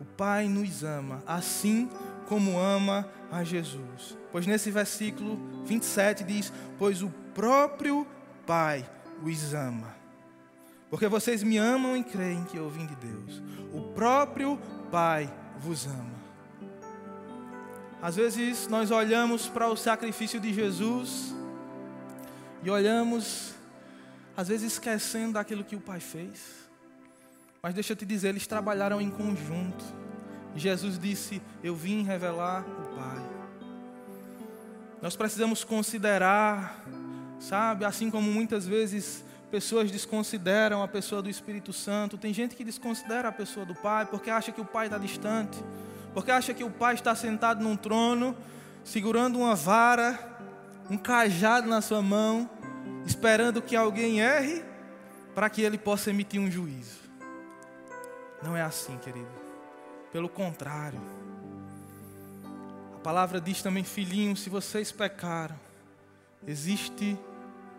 [0.00, 1.88] o Pai nos ama, assim
[2.26, 4.16] como ama a Jesus.
[4.30, 8.06] Pois nesse versículo 27 diz: Pois o próprio
[8.46, 8.88] Pai
[9.22, 9.96] os ama.
[10.90, 13.42] Porque vocês me amam e creem que eu vim de Deus.
[13.72, 14.58] O próprio
[14.90, 16.18] Pai vos ama.
[18.00, 21.34] Às vezes nós olhamos para o sacrifício de Jesus
[22.62, 23.54] e olhamos
[24.36, 26.67] às vezes esquecendo daquilo que o Pai fez.
[27.62, 29.84] Mas deixa eu te dizer, eles trabalharam em conjunto.
[30.54, 33.38] Jesus disse: Eu vim revelar o Pai.
[35.00, 36.84] Nós precisamos considerar,
[37.38, 42.64] sabe, assim como muitas vezes pessoas desconsideram a pessoa do Espírito Santo, tem gente que
[42.64, 45.58] desconsidera a pessoa do Pai porque acha que o Pai está distante,
[46.12, 48.36] porque acha que o Pai está sentado num trono,
[48.84, 50.18] segurando uma vara,
[50.90, 52.50] um cajado na sua mão
[53.08, 54.62] esperando que alguém erre
[55.34, 56.97] para que ele possa emitir um juízo.
[58.42, 59.28] Não é assim, querido.
[60.12, 61.00] Pelo contrário.
[62.94, 65.58] A palavra diz também, filhinho, se vocês pecaram,
[66.46, 67.18] existe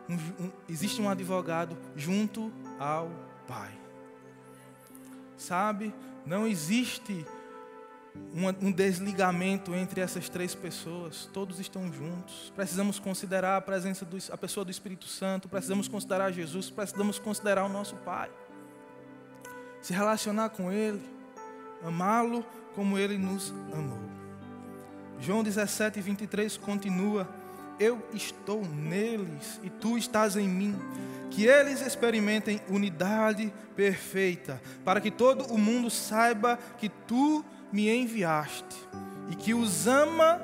[0.07, 3.09] um, um, existe um advogado junto ao
[3.47, 3.71] Pai.
[5.37, 5.93] Sabe?
[6.25, 7.25] Não existe
[8.61, 12.51] um, desligamento entre essas três pessoas, todos estão juntos.
[12.55, 17.65] Precisamos considerar a presença do, a pessoa do Espírito Santo, precisamos considerar Jesus, precisamos considerar
[17.65, 18.29] o nosso Pai.
[19.81, 21.01] Se relacionar com Ele,
[21.83, 23.99] amá-lo como Ele nos amou.
[25.19, 27.27] João 17, 23 continua:
[27.79, 30.75] Eu estou neles e tu estás em mim.
[31.29, 38.75] Que eles experimentem unidade perfeita, para que todo o mundo saiba que tu me enviaste
[39.29, 40.41] e que os ama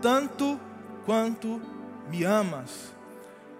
[0.00, 0.58] tanto
[1.04, 1.60] quanto
[2.08, 2.94] me amas.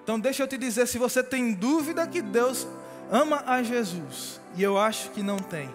[0.02, 2.66] Então, deixa eu te dizer: se você tem dúvida que Deus
[3.10, 5.68] ama a Jesus, e eu acho que não tem,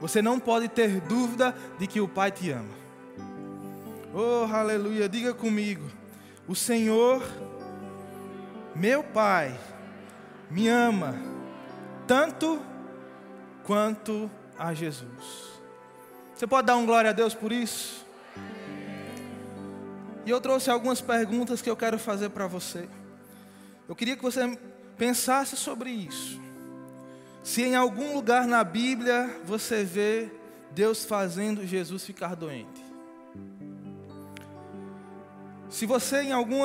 [0.00, 2.74] você não pode ter dúvida de que o Pai te ama.
[4.12, 5.90] Oh, aleluia, diga comigo:
[6.46, 7.22] o Senhor,
[8.74, 9.58] meu Pai,
[10.50, 11.14] me ama
[12.06, 12.60] tanto
[13.64, 15.56] quanto a Jesus.
[16.34, 18.06] Você pode dar um glória a Deus por isso?
[20.24, 22.88] E eu trouxe algumas perguntas que eu quero fazer para você.
[23.88, 24.58] Eu queria que você
[24.98, 26.40] pensasse sobre isso.
[27.46, 30.28] Se em algum lugar na Bíblia você vê
[30.72, 32.84] Deus fazendo Jesus ficar doente.
[35.70, 36.62] Se você em algum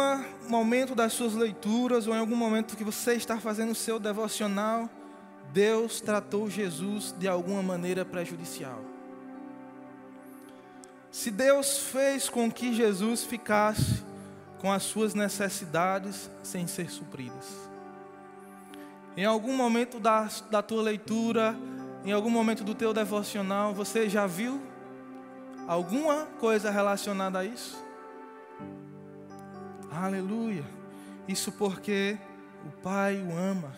[0.50, 4.90] momento das suas leituras ou em algum momento que você está fazendo o seu devocional,
[5.54, 8.82] Deus tratou Jesus de alguma maneira prejudicial.
[11.12, 14.04] Se Deus fez com que Jesus ficasse
[14.58, 17.71] com as suas necessidades sem ser supridas.
[19.16, 21.56] Em algum momento da, da tua leitura,
[22.06, 24.62] em algum momento do teu devocional, você já viu
[25.68, 27.78] alguma coisa relacionada a isso?
[29.92, 30.64] Aleluia.
[31.28, 32.18] Isso porque
[32.66, 33.74] o Pai o ama.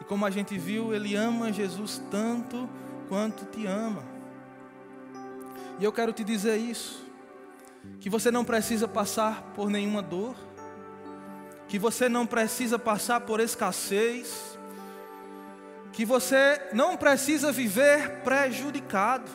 [0.00, 2.68] E como a gente viu, Ele ama Jesus tanto
[3.08, 4.02] quanto te ama.
[5.78, 7.04] E eu quero te dizer isso:
[8.00, 10.34] que você não precisa passar por nenhuma dor,
[11.68, 14.58] que você não precisa passar por escassez,
[15.92, 19.30] que você não precisa viver prejudicado,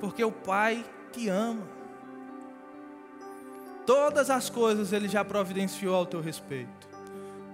[0.00, 1.66] porque o Pai te ama.
[3.84, 6.88] Todas as coisas Ele já providenciou ao teu respeito.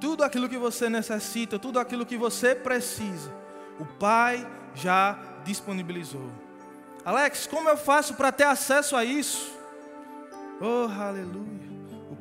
[0.01, 3.33] Tudo aquilo que você necessita, tudo aquilo que você precisa,
[3.79, 6.31] o Pai já disponibilizou.
[7.05, 9.53] Alex, como eu faço para ter acesso a isso?
[10.61, 11.74] Oh, aleluia.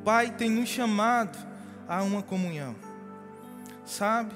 [0.04, 1.38] Pai tem nos chamado
[1.88, 2.76] a uma comunhão.
[3.86, 4.34] Sabe?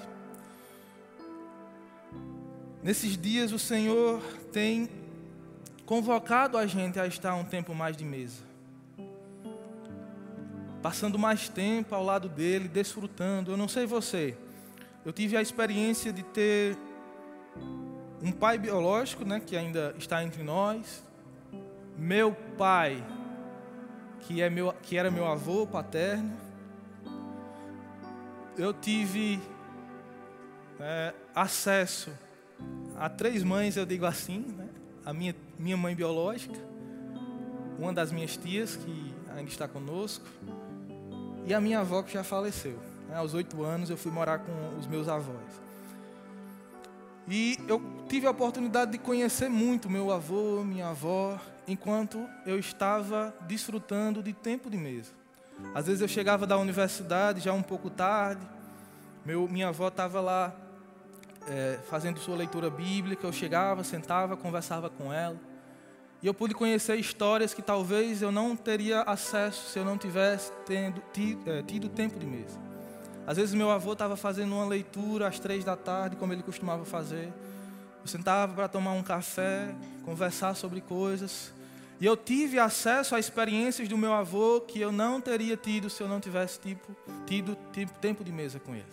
[2.82, 4.88] Nesses dias o Senhor tem
[5.84, 8.42] convocado a gente a estar um tempo mais de mesa.
[10.80, 13.50] Passando mais tempo ao lado dele, desfrutando.
[13.50, 14.36] Eu não sei você.
[15.04, 16.78] Eu tive a experiência de ter
[18.22, 21.04] um pai biológico, né, que ainda está entre nós,
[21.96, 23.02] meu pai,
[24.20, 26.32] que, é meu, que era meu avô paterno.
[28.56, 29.40] Eu tive
[30.80, 32.10] é, acesso
[32.96, 34.68] a três mães, eu digo assim, né?
[35.04, 36.58] a minha, minha mãe biológica,
[37.78, 40.26] uma das minhas tias, que ainda está conosco,
[41.46, 42.78] e a minha avó, que já faleceu.
[43.08, 43.16] Né?
[43.16, 45.68] Aos oito anos eu fui morar com os meus avós.
[47.28, 53.34] E eu tive a oportunidade de conhecer muito meu avô, minha avó, enquanto eu estava
[53.46, 55.12] desfrutando de tempo de mesa.
[55.74, 58.46] Às vezes eu chegava da universidade já um pouco tarde,
[59.24, 60.54] Meu, minha avó estava lá
[61.48, 63.26] é, fazendo sua leitura bíblica.
[63.26, 65.36] Eu chegava, sentava, conversava com ela.
[66.22, 70.50] E eu pude conhecer histórias que talvez eu não teria acesso se eu não tivesse
[70.64, 72.58] tendo, tido, é, tido tempo de mesa.
[73.26, 76.84] Às vezes meu avô estava fazendo uma leitura às três da tarde, como ele costumava
[76.84, 77.30] fazer.
[78.00, 81.52] Eu sentava para tomar um café, conversar sobre coisas.
[82.00, 86.00] E eu tive acesso a experiências do meu avô que eu não teria tido se
[86.00, 88.86] eu não tivesse tipo, tido tipo, tempo de mesa com ele.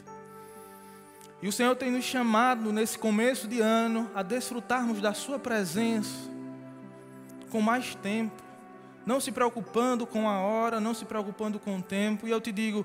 [1.42, 6.34] E o Senhor tem nos chamado nesse começo de ano a desfrutarmos da Sua presença
[7.52, 8.42] com mais tempo,
[9.06, 12.28] não se preocupando com a hora, não se preocupando com o tempo.
[12.28, 12.84] E eu te digo,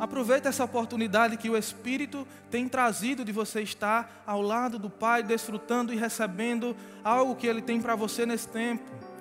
[0.00, 5.22] aproveita essa oportunidade que o Espírito tem trazido de você estar ao lado do Pai,
[5.22, 9.11] desfrutando e recebendo algo que Ele tem para você nesse tempo.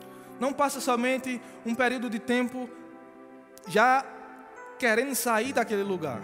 [0.42, 2.68] Não passa somente um período de tempo
[3.68, 4.04] já
[4.80, 6.20] querendo sair daquele lugar.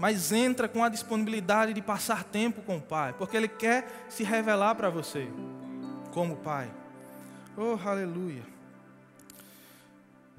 [0.00, 4.24] Mas entra com a disponibilidade de passar tempo com o Pai, porque Ele quer se
[4.24, 5.30] revelar para você
[6.12, 6.68] como Pai.
[7.56, 8.42] Oh, aleluia.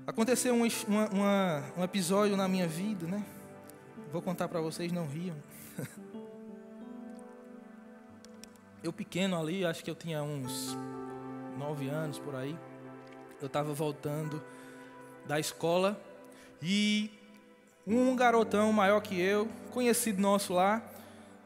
[0.05, 3.23] Aconteceu um, uma, uma, um episódio na minha vida, né?
[4.11, 5.37] Vou contar para vocês, não riam.
[8.83, 10.75] Eu pequeno ali, acho que eu tinha uns
[11.57, 12.57] nove anos por aí,
[13.41, 14.41] eu estava voltando
[15.25, 15.99] da escola
[16.61, 17.11] e
[17.85, 20.81] um garotão maior que eu, conhecido nosso lá,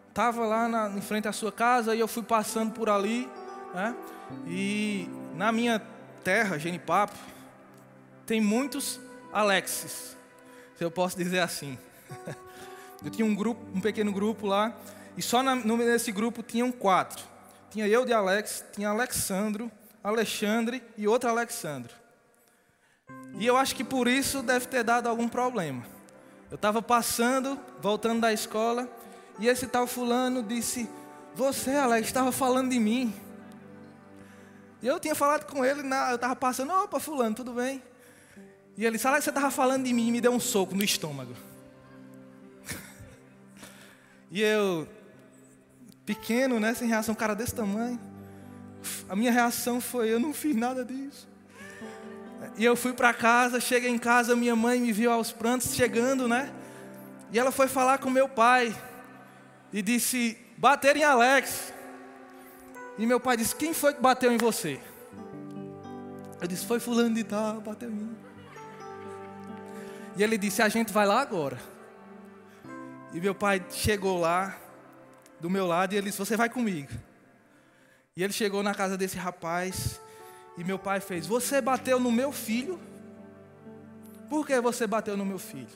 [0.10, 3.30] estava lá na, em frente à sua casa e eu fui passando por ali,
[3.74, 3.96] né?
[4.48, 5.82] E na minha
[6.24, 7.16] terra, Genipapo,
[8.26, 9.00] tem muitos
[9.32, 10.16] Alexes,
[10.76, 11.78] se eu posso dizer assim.
[13.06, 14.76] Eu tinha um grupo, um pequeno grupo lá,
[15.16, 17.24] e só na, nesse grupo tinham quatro.
[17.70, 19.72] Tinha eu de Alex, tinha Alexandro,
[20.08, 21.94] Alexandre e outro Alexandre.
[23.38, 25.86] E eu acho que por isso deve ter dado algum problema.
[26.50, 28.88] Eu estava passando, voltando da escola,
[29.38, 30.90] e esse tal fulano disse:
[31.36, 33.14] Você, Alex, estava falando de mim.
[34.82, 37.84] E eu tinha falado com ele, eu estava passando, opa, fulano, tudo bem?
[38.78, 40.84] E ele disse, Alex, você estava falando de mim e me deu um soco no
[40.84, 41.34] estômago.
[44.32, 44.88] e eu,
[46.06, 48.00] pequeno, né, sem reação, um cara desse tamanho.
[49.10, 51.28] A minha reação foi: eu não fiz nada disso.
[52.58, 56.28] E eu fui para casa, cheguei em casa, minha mãe me viu aos prantos chegando,
[56.28, 56.52] né?
[57.32, 58.76] E ela foi falar com meu pai
[59.72, 61.74] e disse: bater em Alex.
[62.98, 64.80] E meu pai disse: Quem foi que bateu em você?
[66.42, 68.18] Eu disse: Foi fulano de tal, bateu em mim.
[70.16, 71.58] E ele disse: A gente vai lá agora.
[73.14, 74.58] E meu pai chegou lá,
[75.40, 76.92] do meu lado, e ele disse: Você vai comigo.
[78.18, 80.02] E ele chegou na casa desse rapaz
[80.58, 82.80] e meu pai fez: Você bateu no meu filho?
[84.28, 85.68] Por que você bateu no meu filho?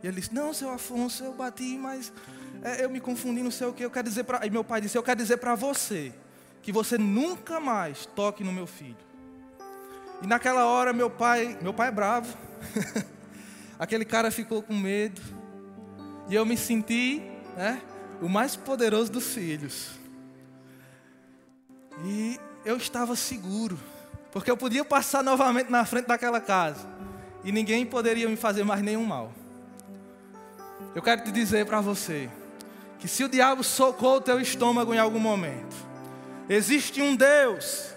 [0.00, 2.12] E ele disse: Não, seu Afonso, eu bati, mas
[2.62, 3.84] é, eu me confundi, não sei o que.
[3.84, 4.46] Eu quero dizer para.
[4.46, 6.14] E meu pai disse: Eu quero dizer para você
[6.62, 8.96] que você nunca mais toque no meu filho.
[10.22, 12.32] E naquela hora meu pai, meu pai é bravo.
[13.76, 15.20] Aquele cara ficou com medo.
[16.28, 17.20] E eu me senti,
[17.56, 17.82] né,
[18.22, 20.05] o mais poderoso dos filhos.
[22.04, 23.78] E eu estava seguro,
[24.32, 26.86] porque eu podia passar novamente na frente daquela casa
[27.42, 29.32] e ninguém poderia me fazer mais nenhum mal.
[30.94, 32.28] Eu quero te dizer para você
[32.98, 35.76] que se o diabo socou o teu estômago em algum momento,
[36.48, 37.92] existe um Deus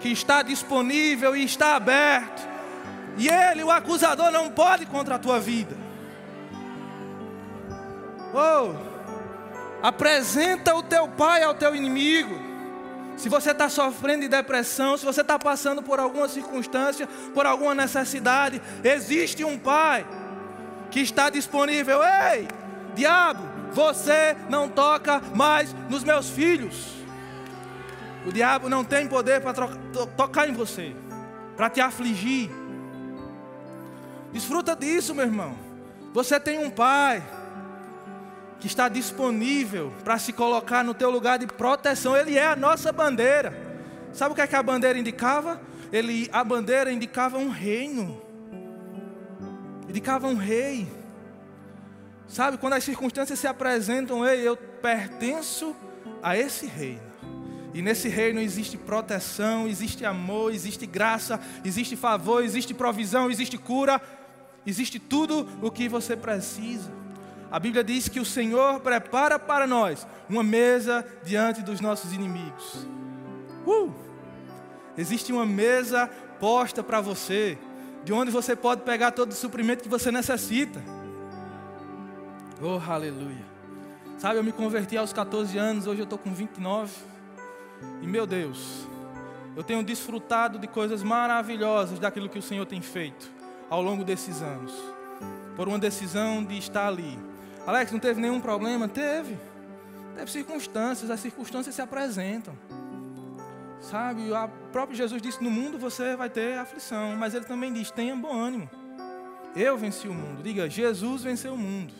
[0.00, 2.50] que está disponível e está aberto,
[3.16, 5.76] e ele, o acusador, não pode contra a tua vida.
[8.34, 8.74] Oh,
[9.82, 12.51] apresenta o teu pai ao teu inimigo
[13.16, 17.74] se você está sofrendo de depressão, se você está passando por alguma circunstância, por alguma
[17.74, 20.06] necessidade, existe um Pai
[20.90, 22.00] que está disponível.
[22.02, 22.48] Ei,
[22.94, 26.92] diabo, você não toca mais nos meus filhos.
[28.26, 30.94] O diabo não tem poder para to tocar em você,
[31.56, 32.50] para te afligir.
[34.32, 35.54] Desfruta disso, meu irmão.
[36.12, 37.22] Você tem um Pai
[38.62, 42.16] que está disponível para se colocar no teu lugar de proteção.
[42.16, 43.52] Ele é a nossa bandeira.
[44.12, 45.60] Sabe o que, é que a bandeira indicava?
[45.92, 48.22] Ele, a bandeira indicava um reino.
[49.88, 50.86] Indicava um rei.
[52.28, 55.74] Sabe, quando as circunstâncias se apresentam, ei, eu pertenço
[56.22, 57.02] a esse reino.
[57.74, 64.00] E nesse reino existe proteção, existe amor, existe graça, existe favor, existe provisão, existe cura,
[64.64, 67.01] existe tudo o que você precisa.
[67.52, 72.86] A Bíblia diz que o Senhor prepara para nós uma mesa diante dos nossos inimigos.
[73.66, 73.92] Uh!
[74.96, 76.08] Existe uma mesa
[76.40, 77.58] posta para você,
[78.04, 80.82] de onde você pode pegar todo o suprimento que você necessita.
[82.58, 83.44] Oh, aleluia.
[84.16, 86.90] Sabe, eu me converti aos 14 anos, hoje eu estou com 29.
[88.00, 88.88] E meu Deus,
[89.54, 93.30] eu tenho desfrutado de coisas maravilhosas daquilo que o Senhor tem feito
[93.68, 94.72] ao longo desses anos.
[95.54, 97.18] Por uma decisão de estar ali.
[97.66, 98.88] Alex, não teve nenhum problema?
[98.88, 99.38] Teve.
[100.16, 102.56] Teve circunstâncias, as circunstâncias se apresentam.
[103.80, 107.90] Sabe, o próprio Jesus disse: No mundo você vai ter aflição, mas ele também diz:
[107.90, 108.70] Tenha bom ânimo.
[109.56, 110.42] Eu venci o mundo.
[110.42, 111.92] Diga: Jesus venceu o mundo.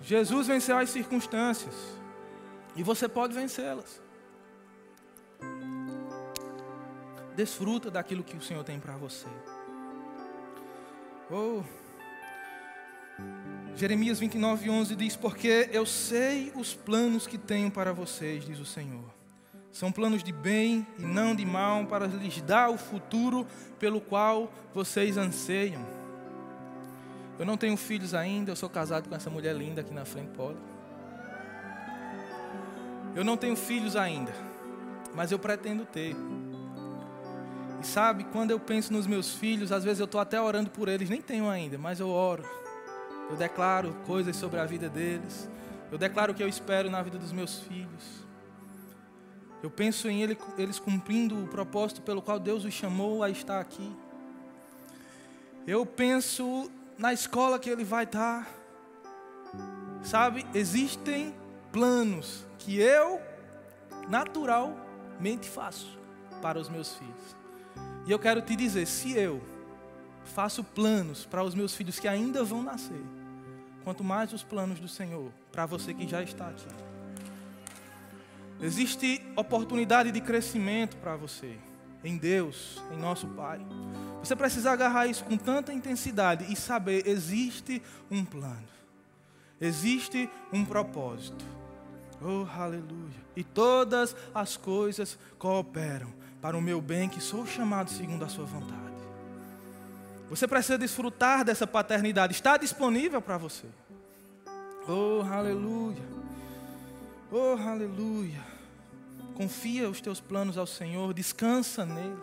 [0.00, 1.74] Jesus venceu as circunstâncias.
[2.76, 4.00] E você pode vencê-las.
[7.34, 9.26] Desfruta daquilo que o Senhor tem para você.
[11.30, 11.62] Oh.
[13.78, 18.66] Jeremias 29, 11 diz: Porque eu sei os planos que tenho para vocês, diz o
[18.66, 19.18] Senhor
[19.78, 23.46] são planos de bem e não de mal para lhes dar o futuro
[23.78, 25.80] pelo qual vocês anseiam.
[27.38, 30.30] Eu não tenho filhos ainda, eu sou casado com essa mulher linda aqui na frente,
[30.36, 30.56] Paula.
[33.14, 34.32] Eu não tenho filhos ainda,
[35.14, 36.16] mas eu pretendo ter.
[37.80, 40.88] E sabe, quando eu penso nos meus filhos, às vezes eu estou até orando por
[40.88, 42.42] eles, nem tenho ainda, mas eu oro.
[43.30, 45.48] Eu declaro coisas sobre a vida deles.
[45.90, 48.26] Eu declaro o que eu espero na vida dos meus filhos.
[49.62, 53.60] Eu penso em ele, eles cumprindo o propósito pelo qual Deus os chamou a estar
[53.60, 53.92] aqui.
[55.66, 58.48] Eu penso na escola que ele vai estar.
[60.02, 61.34] Sabe, existem
[61.72, 63.20] planos que eu
[64.08, 65.98] naturalmente faço
[66.40, 67.36] para os meus filhos.
[68.06, 69.42] E eu quero te dizer, se eu
[70.24, 73.02] faço planos para os meus filhos que ainda vão nascer,
[73.84, 76.66] quanto mais os planos do Senhor para você que já está aqui.
[78.60, 81.56] Existe oportunidade de crescimento para você
[82.02, 83.60] em Deus, em nosso Pai.
[84.20, 88.68] Você precisa agarrar isso com tanta intensidade e saber existe um plano.
[89.60, 91.44] Existe um propósito.
[92.20, 93.28] Oh, aleluia.
[93.36, 98.44] E todas as coisas cooperam para o meu bem, que sou chamado segundo a sua
[98.44, 98.87] vontade.
[100.30, 102.32] Você precisa desfrutar dessa paternidade.
[102.32, 103.66] Está disponível para você.
[104.86, 106.02] Oh, aleluia.
[107.30, 108.40] Oh, aleluia.
[109.34, 112.18] Confia os teus planos ao Senhor, descansa nele.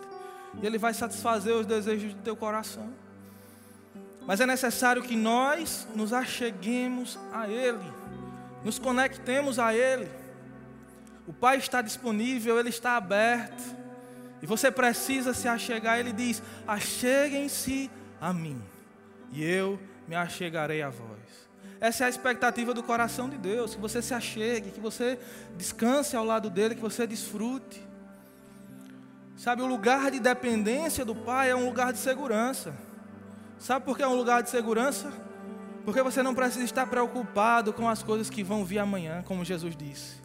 [0.61, 2.93] E ele vai satisfazer os desejos do teu coração.
[4.25, 7.93] Mas é necessário que nós nos acheguemos a ele,
[8.63, 10.09] nos conectemos a ele.
[11.27, 13.84] O Pai está disponível, ele está aberto.
[14.41, 15.99] E você precisa se achegar.
[15.99, 18.61] Ele diz: Acheguem-se a mim,
[19.31, 21.45] e eu me achegarei a vós.
[21.79, 25.19] Essa é a expectativa do coração de Deus, que você se achegue, que você
[25.57, 27.85] descanse ao lado dele, que você desfrute.
[29.37, 32.73] Sabe, o lugar de dependência do Pai é um lugar de segurança.
[33.59, 35.11] Sabe por que é um lugar de segurança?
[35.83, 39.75] Porque você não precisa estar preocupado com as coisas que vão vir amanhã, como Jesus
[39.75, 40.24] disse.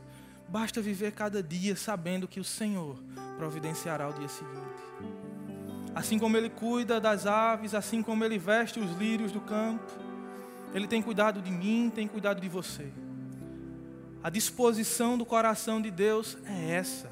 [0.50, 2.98] Basta viver cada dia sabendo que o Senhor
[3.38, 4.60] providenciará o dia seguinte.
[5.94, 9.90] Assim como Ele cuida das aves, assim como Ele veste os lírios do campo,
[10.74, 12.88] ele tem cuidado de mim, tem cuidado de você.
[14.22, 17.10] A disposição do coração de Deus é essa.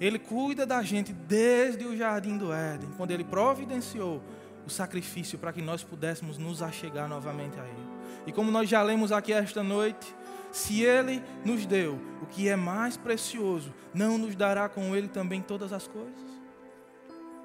[0.00, 4.22] Ele cuida da gente desde o jardim do Éden, quando ele providenciou
[4.66, 7.88] o sacrifício para que nós pudéssemos nos achegar novamente a Ele.
[8.26, 10.14] E como nós já lemos aqui esta noite,
[10.50, 15.40] se Ele nos deu o que é mais precioso, não nos dará com Ele também
[15.42, 16.28] todas as coisas?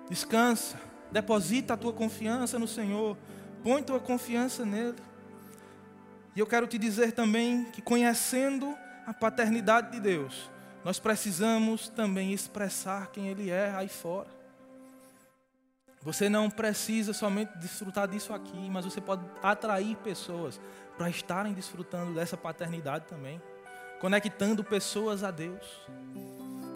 [0.09, 0.79] Descansa,
[1.11, 3.17] deposita a tua confiança no Senhor,
[3.63, 4.97] põe tua confiança nele.
[6.35, 8.75] E eu quero te dizer também que conhecendo
[9.05, 10.49] a paternidade de Deus,
[10.83, 14.27] nós precisamos também expressar quem Ele é aí fora.
[16.01, 20.59] Você não precisa somente desfrutar disso aqui, mas você pode atrair pessoas
[20.97, 23.41] para estarem desfrutando dessa paternidade também,
[23.99, 25.65] conectando pessoas a Deus.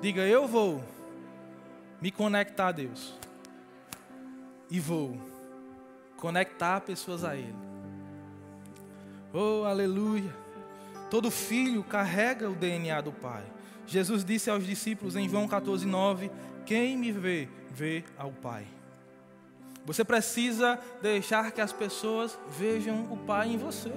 [0.02, 0.84] Diga, eu vou
[2.02, 3.14] me conectar a Deus
[4.70, 5.18] e vou
[6.18, 7.56] conectar pessoas a Ele.
[9.34, 10.34] Oh, aleluia.
[11.10, 13.44] Todo filho carrega o DNA do Pai.
[13.86, 16.30] Jesus disse aos discípulos em João 14, 9:
[16.66, 18.66] Quem me vê, vê ao Pai.
[19.88, 23.94] Você precisa deixar que as pessoas vejam o Pai em você.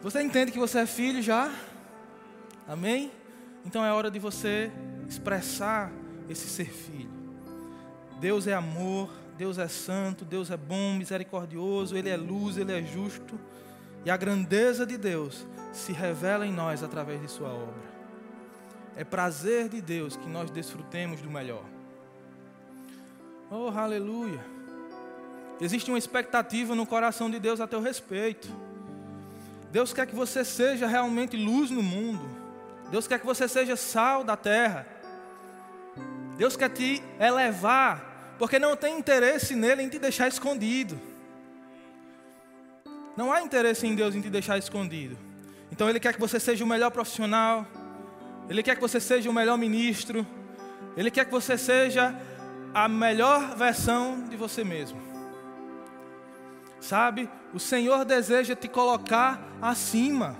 [0.00, 1.52] Você entende que você é filho já?
[2.68, 3.10] Amém?
[3.66, 4.70] Então é hora de você
[5.08, 5.90] expressar
[6.28, 7.10] esse ser filho.
[8.20, 12.80] Deus é amor, Deus é santo, Deus é bom, misericordioso, Ele é luz, Ele é
[12.80, 13.40] justo.
[14.04, 17.88] E a grandeza de Deus se revela em nós através de Sua obra.
[18.94, 21.64] É prazer de Deus que nós desfrutemos do melhor.
[23.50, 24.44] Oh, aleluia.
[25.58, 28.48] Existe uma expectativa no coração de Deus a teu respeito.
[29.72, 32.28] Deus quer que você seja realmente luz no mundo.
[32.90, 34.86] Deus quer que você seja sal da terra.
[36.36, 41.00] Deus quer te elevar, porque não tem interesse nele em te deixar escondido.
[43.16, 45.18] Não há interesse em Deus em te deixar escondido.
[45.72, 47.66] Então Ele quer que você seja o melhor profissional,
[48.48, 50.24] Ele quer que você seja o melhor ministro,
[50.96, 52.14] Ele quer que você seja
[52.74, 55.00] a melhor versão de você mesmo.
[56.80, 60.36] Sabe, o Senhor deseja te colocar acima.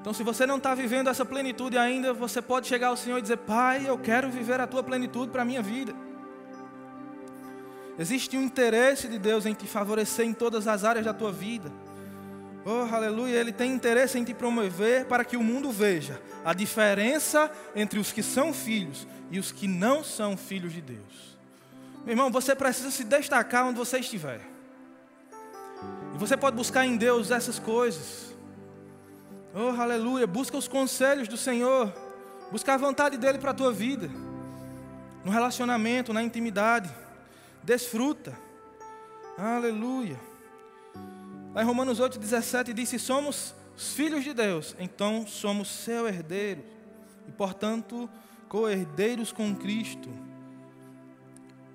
[0.00, 3.22] Então, se você não está vivendo essa plenitude ainda, você pode chegar ao Senhor e
[3.22, 5.94] dizer: Pai, eu quero viver a tua plenitude para a minha vida.
[7.98, 11.70] Existe um interesse de Deus em te favorecer em todas as áreas da tua vida.
[12.64, 17.50] Oh, aleluia, Ele tem interesse em te promover para que o mundo veja a diferença
[17.74, 21.38] entre os que são filhos e os que não são filhos de Deus.
[22.04, 24.40] Meu irmão, você precisa se destacar onde você estiver.
[26.14, 28.34] E você pode buscar em Deus essas coisas.
[29.54, 31.92] Oh, aleluia, busca os conselhos do Senhor.
[32.50, 34.10] Busca a vontade dEle para a tua vida.
[35.24, 36.90] No relacionamento, na intimidade.
[37.62, 38.36] Desfruta.
[39.38, 40.29] Aleluia.
[41.54, 46.62] Lá em Romanos 8,17 diz: Se somos filhos de Deus, então somos seu herdeiro,
[47.26, 48.08] e portanto
[48.48, 50.08] co-herdeiros com Cristo.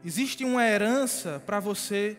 [0.03, 2.17] Existe uma herança para você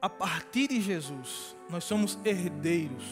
[0.00, 1.56] a partir de Jesus.
[1.68, 3.04] Nós somos herdeiros.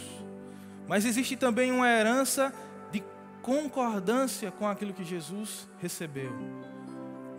[0.86, 2.52] Mas existe também uma herança
[2.92, 3.02] de
[3.42, 6.30] concordância com aquilo que Jesus recebeu.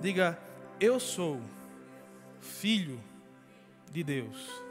[0.01, 0.37] Diga,
[0.79, 1.39] eu sou
[2.41, 2.99] filho
[3.91, 4.64] de Deus.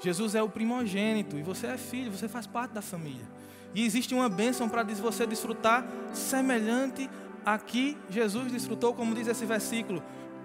[0.00, 3.26] Jesus é o primogênito e você é filho, você faz parte da família.
[3.74, 7.10] E existe uma bênção para você desfrutar semelhante
[7.44, 10.02] a que Jesus desfrutou, como diz esse versículo: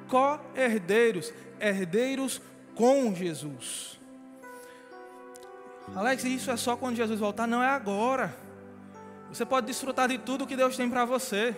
[0.08, 2.42] co-herdeiros, herdeiros
[2.76, 4.00] com Jesus.
[5.96, 7.48] Alex, isso é só quando Jesus voltar?
[7.48, 8.36] Não é agora.
[9.30, 11.56] Você pode desfrutar de tudo que Deus tem para você.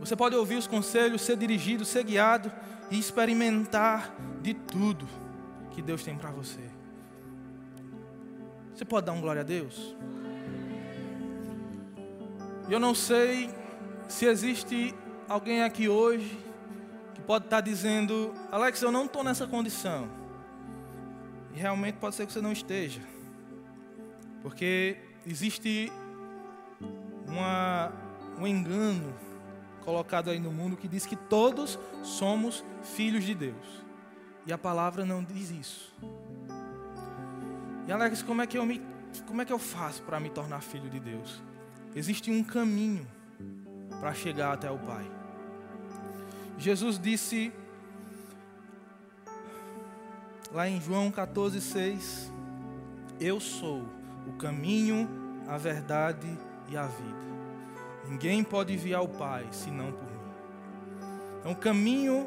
[0.00, 2.52] Você pode ouvir os conselhos, ser dirigido, ser guiado
[2.90, 5.06] e experimentar de tudo
[5.78, 6.58] que Deus tem para você.
[8.74, 9.94] Você pode dar um glória a Deus?
[12.68, 13.48] Eu não sei
[14.08, 14.92] se existe
[15.28, 16.36] alguém aqui hoje
[17.14, 20.08] que pode estar dizendo: Alex, eu não estou nessa condição.
[21.54, 23.00] E realmente pode ser que você não esteja,
[24.42, 25.92] porque existe
[27.24, 27.92] uma,
[28.36, 29.14] um engano
[29.84, 33.87] colocado aí no mundo que diz que todos somos filhos de Deus.
[34.48, 35.94] E a palavra não diz isso.
[37.86, 38.80] E Alex, como é que eu me
[39.26, 41.42] como é que eu faço para me tornar filho de Deus?
[41.94, 43.06] Existe um caminho
[44.00, 45.04] para chegar até o Pai.
[46.56, 47.52] Jesus disse
[50.50, 52.32] lá em João 14:6,
[53.20, 53.84] eu sou
[54.26, 55.06] o caminho,
[55.46, 56.26] a verdade
[56.70, 57.28] e a vida.
[58.08, 60.32] Ninguém pode vir ao Pai senão por mim.
[61.40, 62.26] Então, o caminho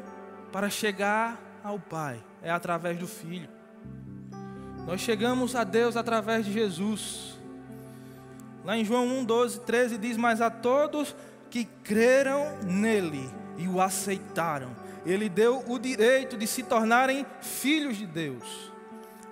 [0.52, 3.48] para chegar ao Pai é através do Filho.
[4.86, 7.38] Nós chegamos a Deus através de Jesus.
[8.64, 11.14] Lá em João 1, 12, 13 diz: Mas a todos
[11.50, 18.06] que creram nele e o aceitaram, ele deu o direito de se tornarem filhos de
[18.06, 18.72] Deus.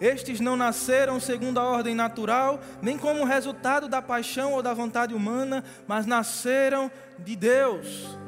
[0.01, 5.14] Estes não nasceram segundo a ordem natural, nem como resultado da paixão ou da vontade
[5.14, 8.20] humana, mas nasceram de Deus.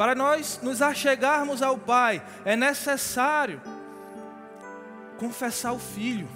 [0.00, 3.60] Para nós nos achegarmos ao Pai, é necessário
[5.18, 6.26] confessar o Filho.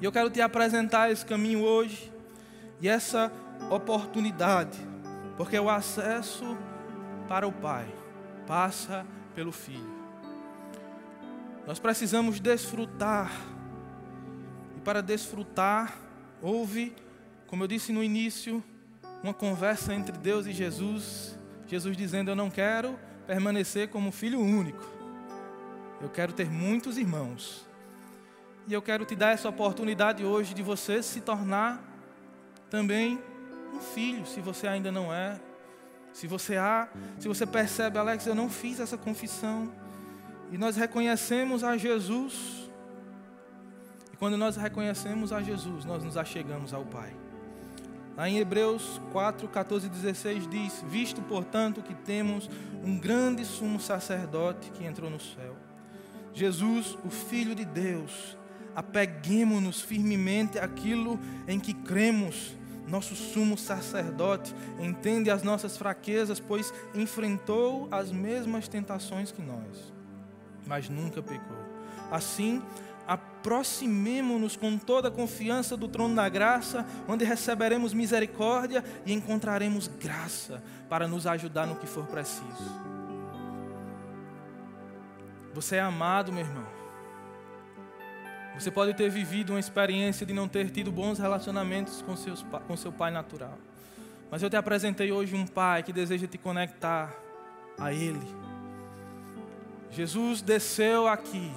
[0.00, 2.10] E eu quero te apresentar esse caminho hoje
[2.80, 3.30] e essa
[3.70, 4.78] oportunidade,
[5.36, 6.56] porque o acesso
[7.28, 7.86] para o Pai
[8.46, 9.94] passa pelo Filho.
[11.66, 13.30] Nós precisamos desfrutar,
[14.74, 15.98] e para desfrutar,
[16.40, 16.96] houve,
[17.46, 18.64] como eu disse no início,
[19.22, 24.84] uma conversa entre Deus e Jesus, Jesus dizendo: Eu não quero permanecer como filho único,
[26.00, 27.66] eu quero ter muitos irmãos.
[28.68, 31.80] E eu quero te dar essa oportunidade hoje de você se tornar
[32.68, 33.20] também
[33.72, 35.40] um filho, se você ainda não é.
[36.12, 36.88] Se você há,
[37.18, 39.70] se você percebe, Alex, eu não fiz essa confissão.
[40.50, 42.70] E nós reconhecemos a Jesus.
[44.12, 47.14] E quando nós reconhecemos a Jesus, nós nos achegamos ao Pai.
[48.16, 52.48] Lá em Hebreus 4, 14 e 16 diz: Visto, portanto, que temos
[52.82, 55.54] um grande sumo sacerdote que entrou no céu,
[56.32, 58.36] Jesus, o Filho de Deus,
[58.74, 62.56] apeguemos-nos firmemente àquilo em que cremos.
[62.86, 69.92] Nosso sumo sacerdote entende as nossas fraquezas, pois enfrentou as mesmas tentações que nós,
[70.66, 71.56] mas nunca pecou.
[72.12, 72.62] Assim,
[73.46, 80.60] aproximemo-nos com toda a confiança do trono da graça, onde receberemos misericórdia e encontraremos graça
[80.88, 82.44] para nos ajudar no que for preciso.
[85.54, 86.66] Você é amado, meu irmão.
[88.58, 92.76] Você pode ter vivido uma experiência de não ter tido bons relacionamentos com, seus, com
[92.76, 93.56] seu pai natural.
[94.28, 97.14] Mas eu te apresentei hoje um pai que deseja te conectar
[97.78, 98.26] a Ele.
[99.92, 101.52] Jesus desceu aqui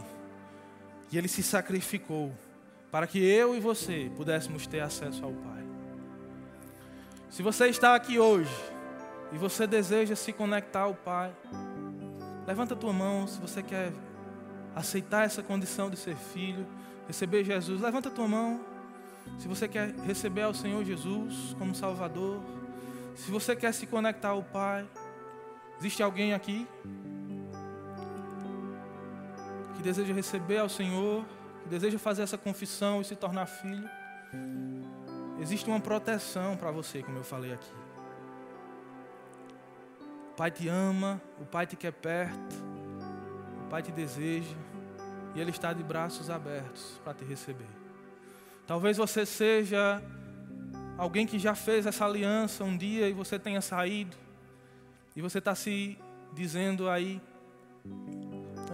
[1.12, 2.32] e ele se sacrificou
[2.92, 5.64] para que eu e você pudéssemos ter acesso ao Pai.
[7.30, 8.54] Se você está aqui hoje
[9.32, 11.32] e você deseja se conectar ao Pai,
[12.48, 13.92] levanta a tua mão se você quer
[14.76, 16.66] aceitar essa condição de ser filho,
[17.08, 18.60] receber Jesus, levanta a tua mão.
[19.38, 22.42] Se você quer receber ao Senhor Jesus como Salvador,
[23.16, 24.88] se você quer se conectar ao Pai,
[25.80, 26.68] existe alguém aqui?
[29.80, 31.26] Que deseja receber ao Senhor,
[31.64, 33.90] que deseja fazer essa confissão e se tornar filho,
[35.40, 37.72] existe uma proteção para você, como eu falei aqui.
[40.32, 42.56] O Pai te ama, o Pai te quer perto,
[43.66, 44.54] o Pai te deseja
[45.34, 47.70] e Ele está de braços abertos para te receber.
[48.68, 50.04] Talvez você seja
[50.98, 54.18] alguém que já fez essa aliança um dia e você tenha saído
[55.16, 55.98] e você está se
[56.34, 57.22] dizendo aí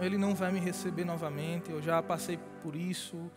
[0.00, 3.30] ele não vai me receber novamente, eu já passei por isso.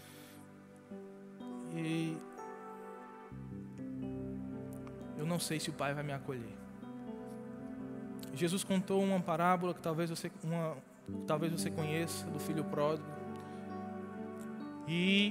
[1.76, 2.18] E
[5.18, 6.58] eu não sei se o Pai vai me acolher.
[8.34, 10.78] Jesus contou uma parábola que talvez você, uma,
[11.28, 13.08] talvez você conheça, do filho pródigo.
[14.88, 15.28] E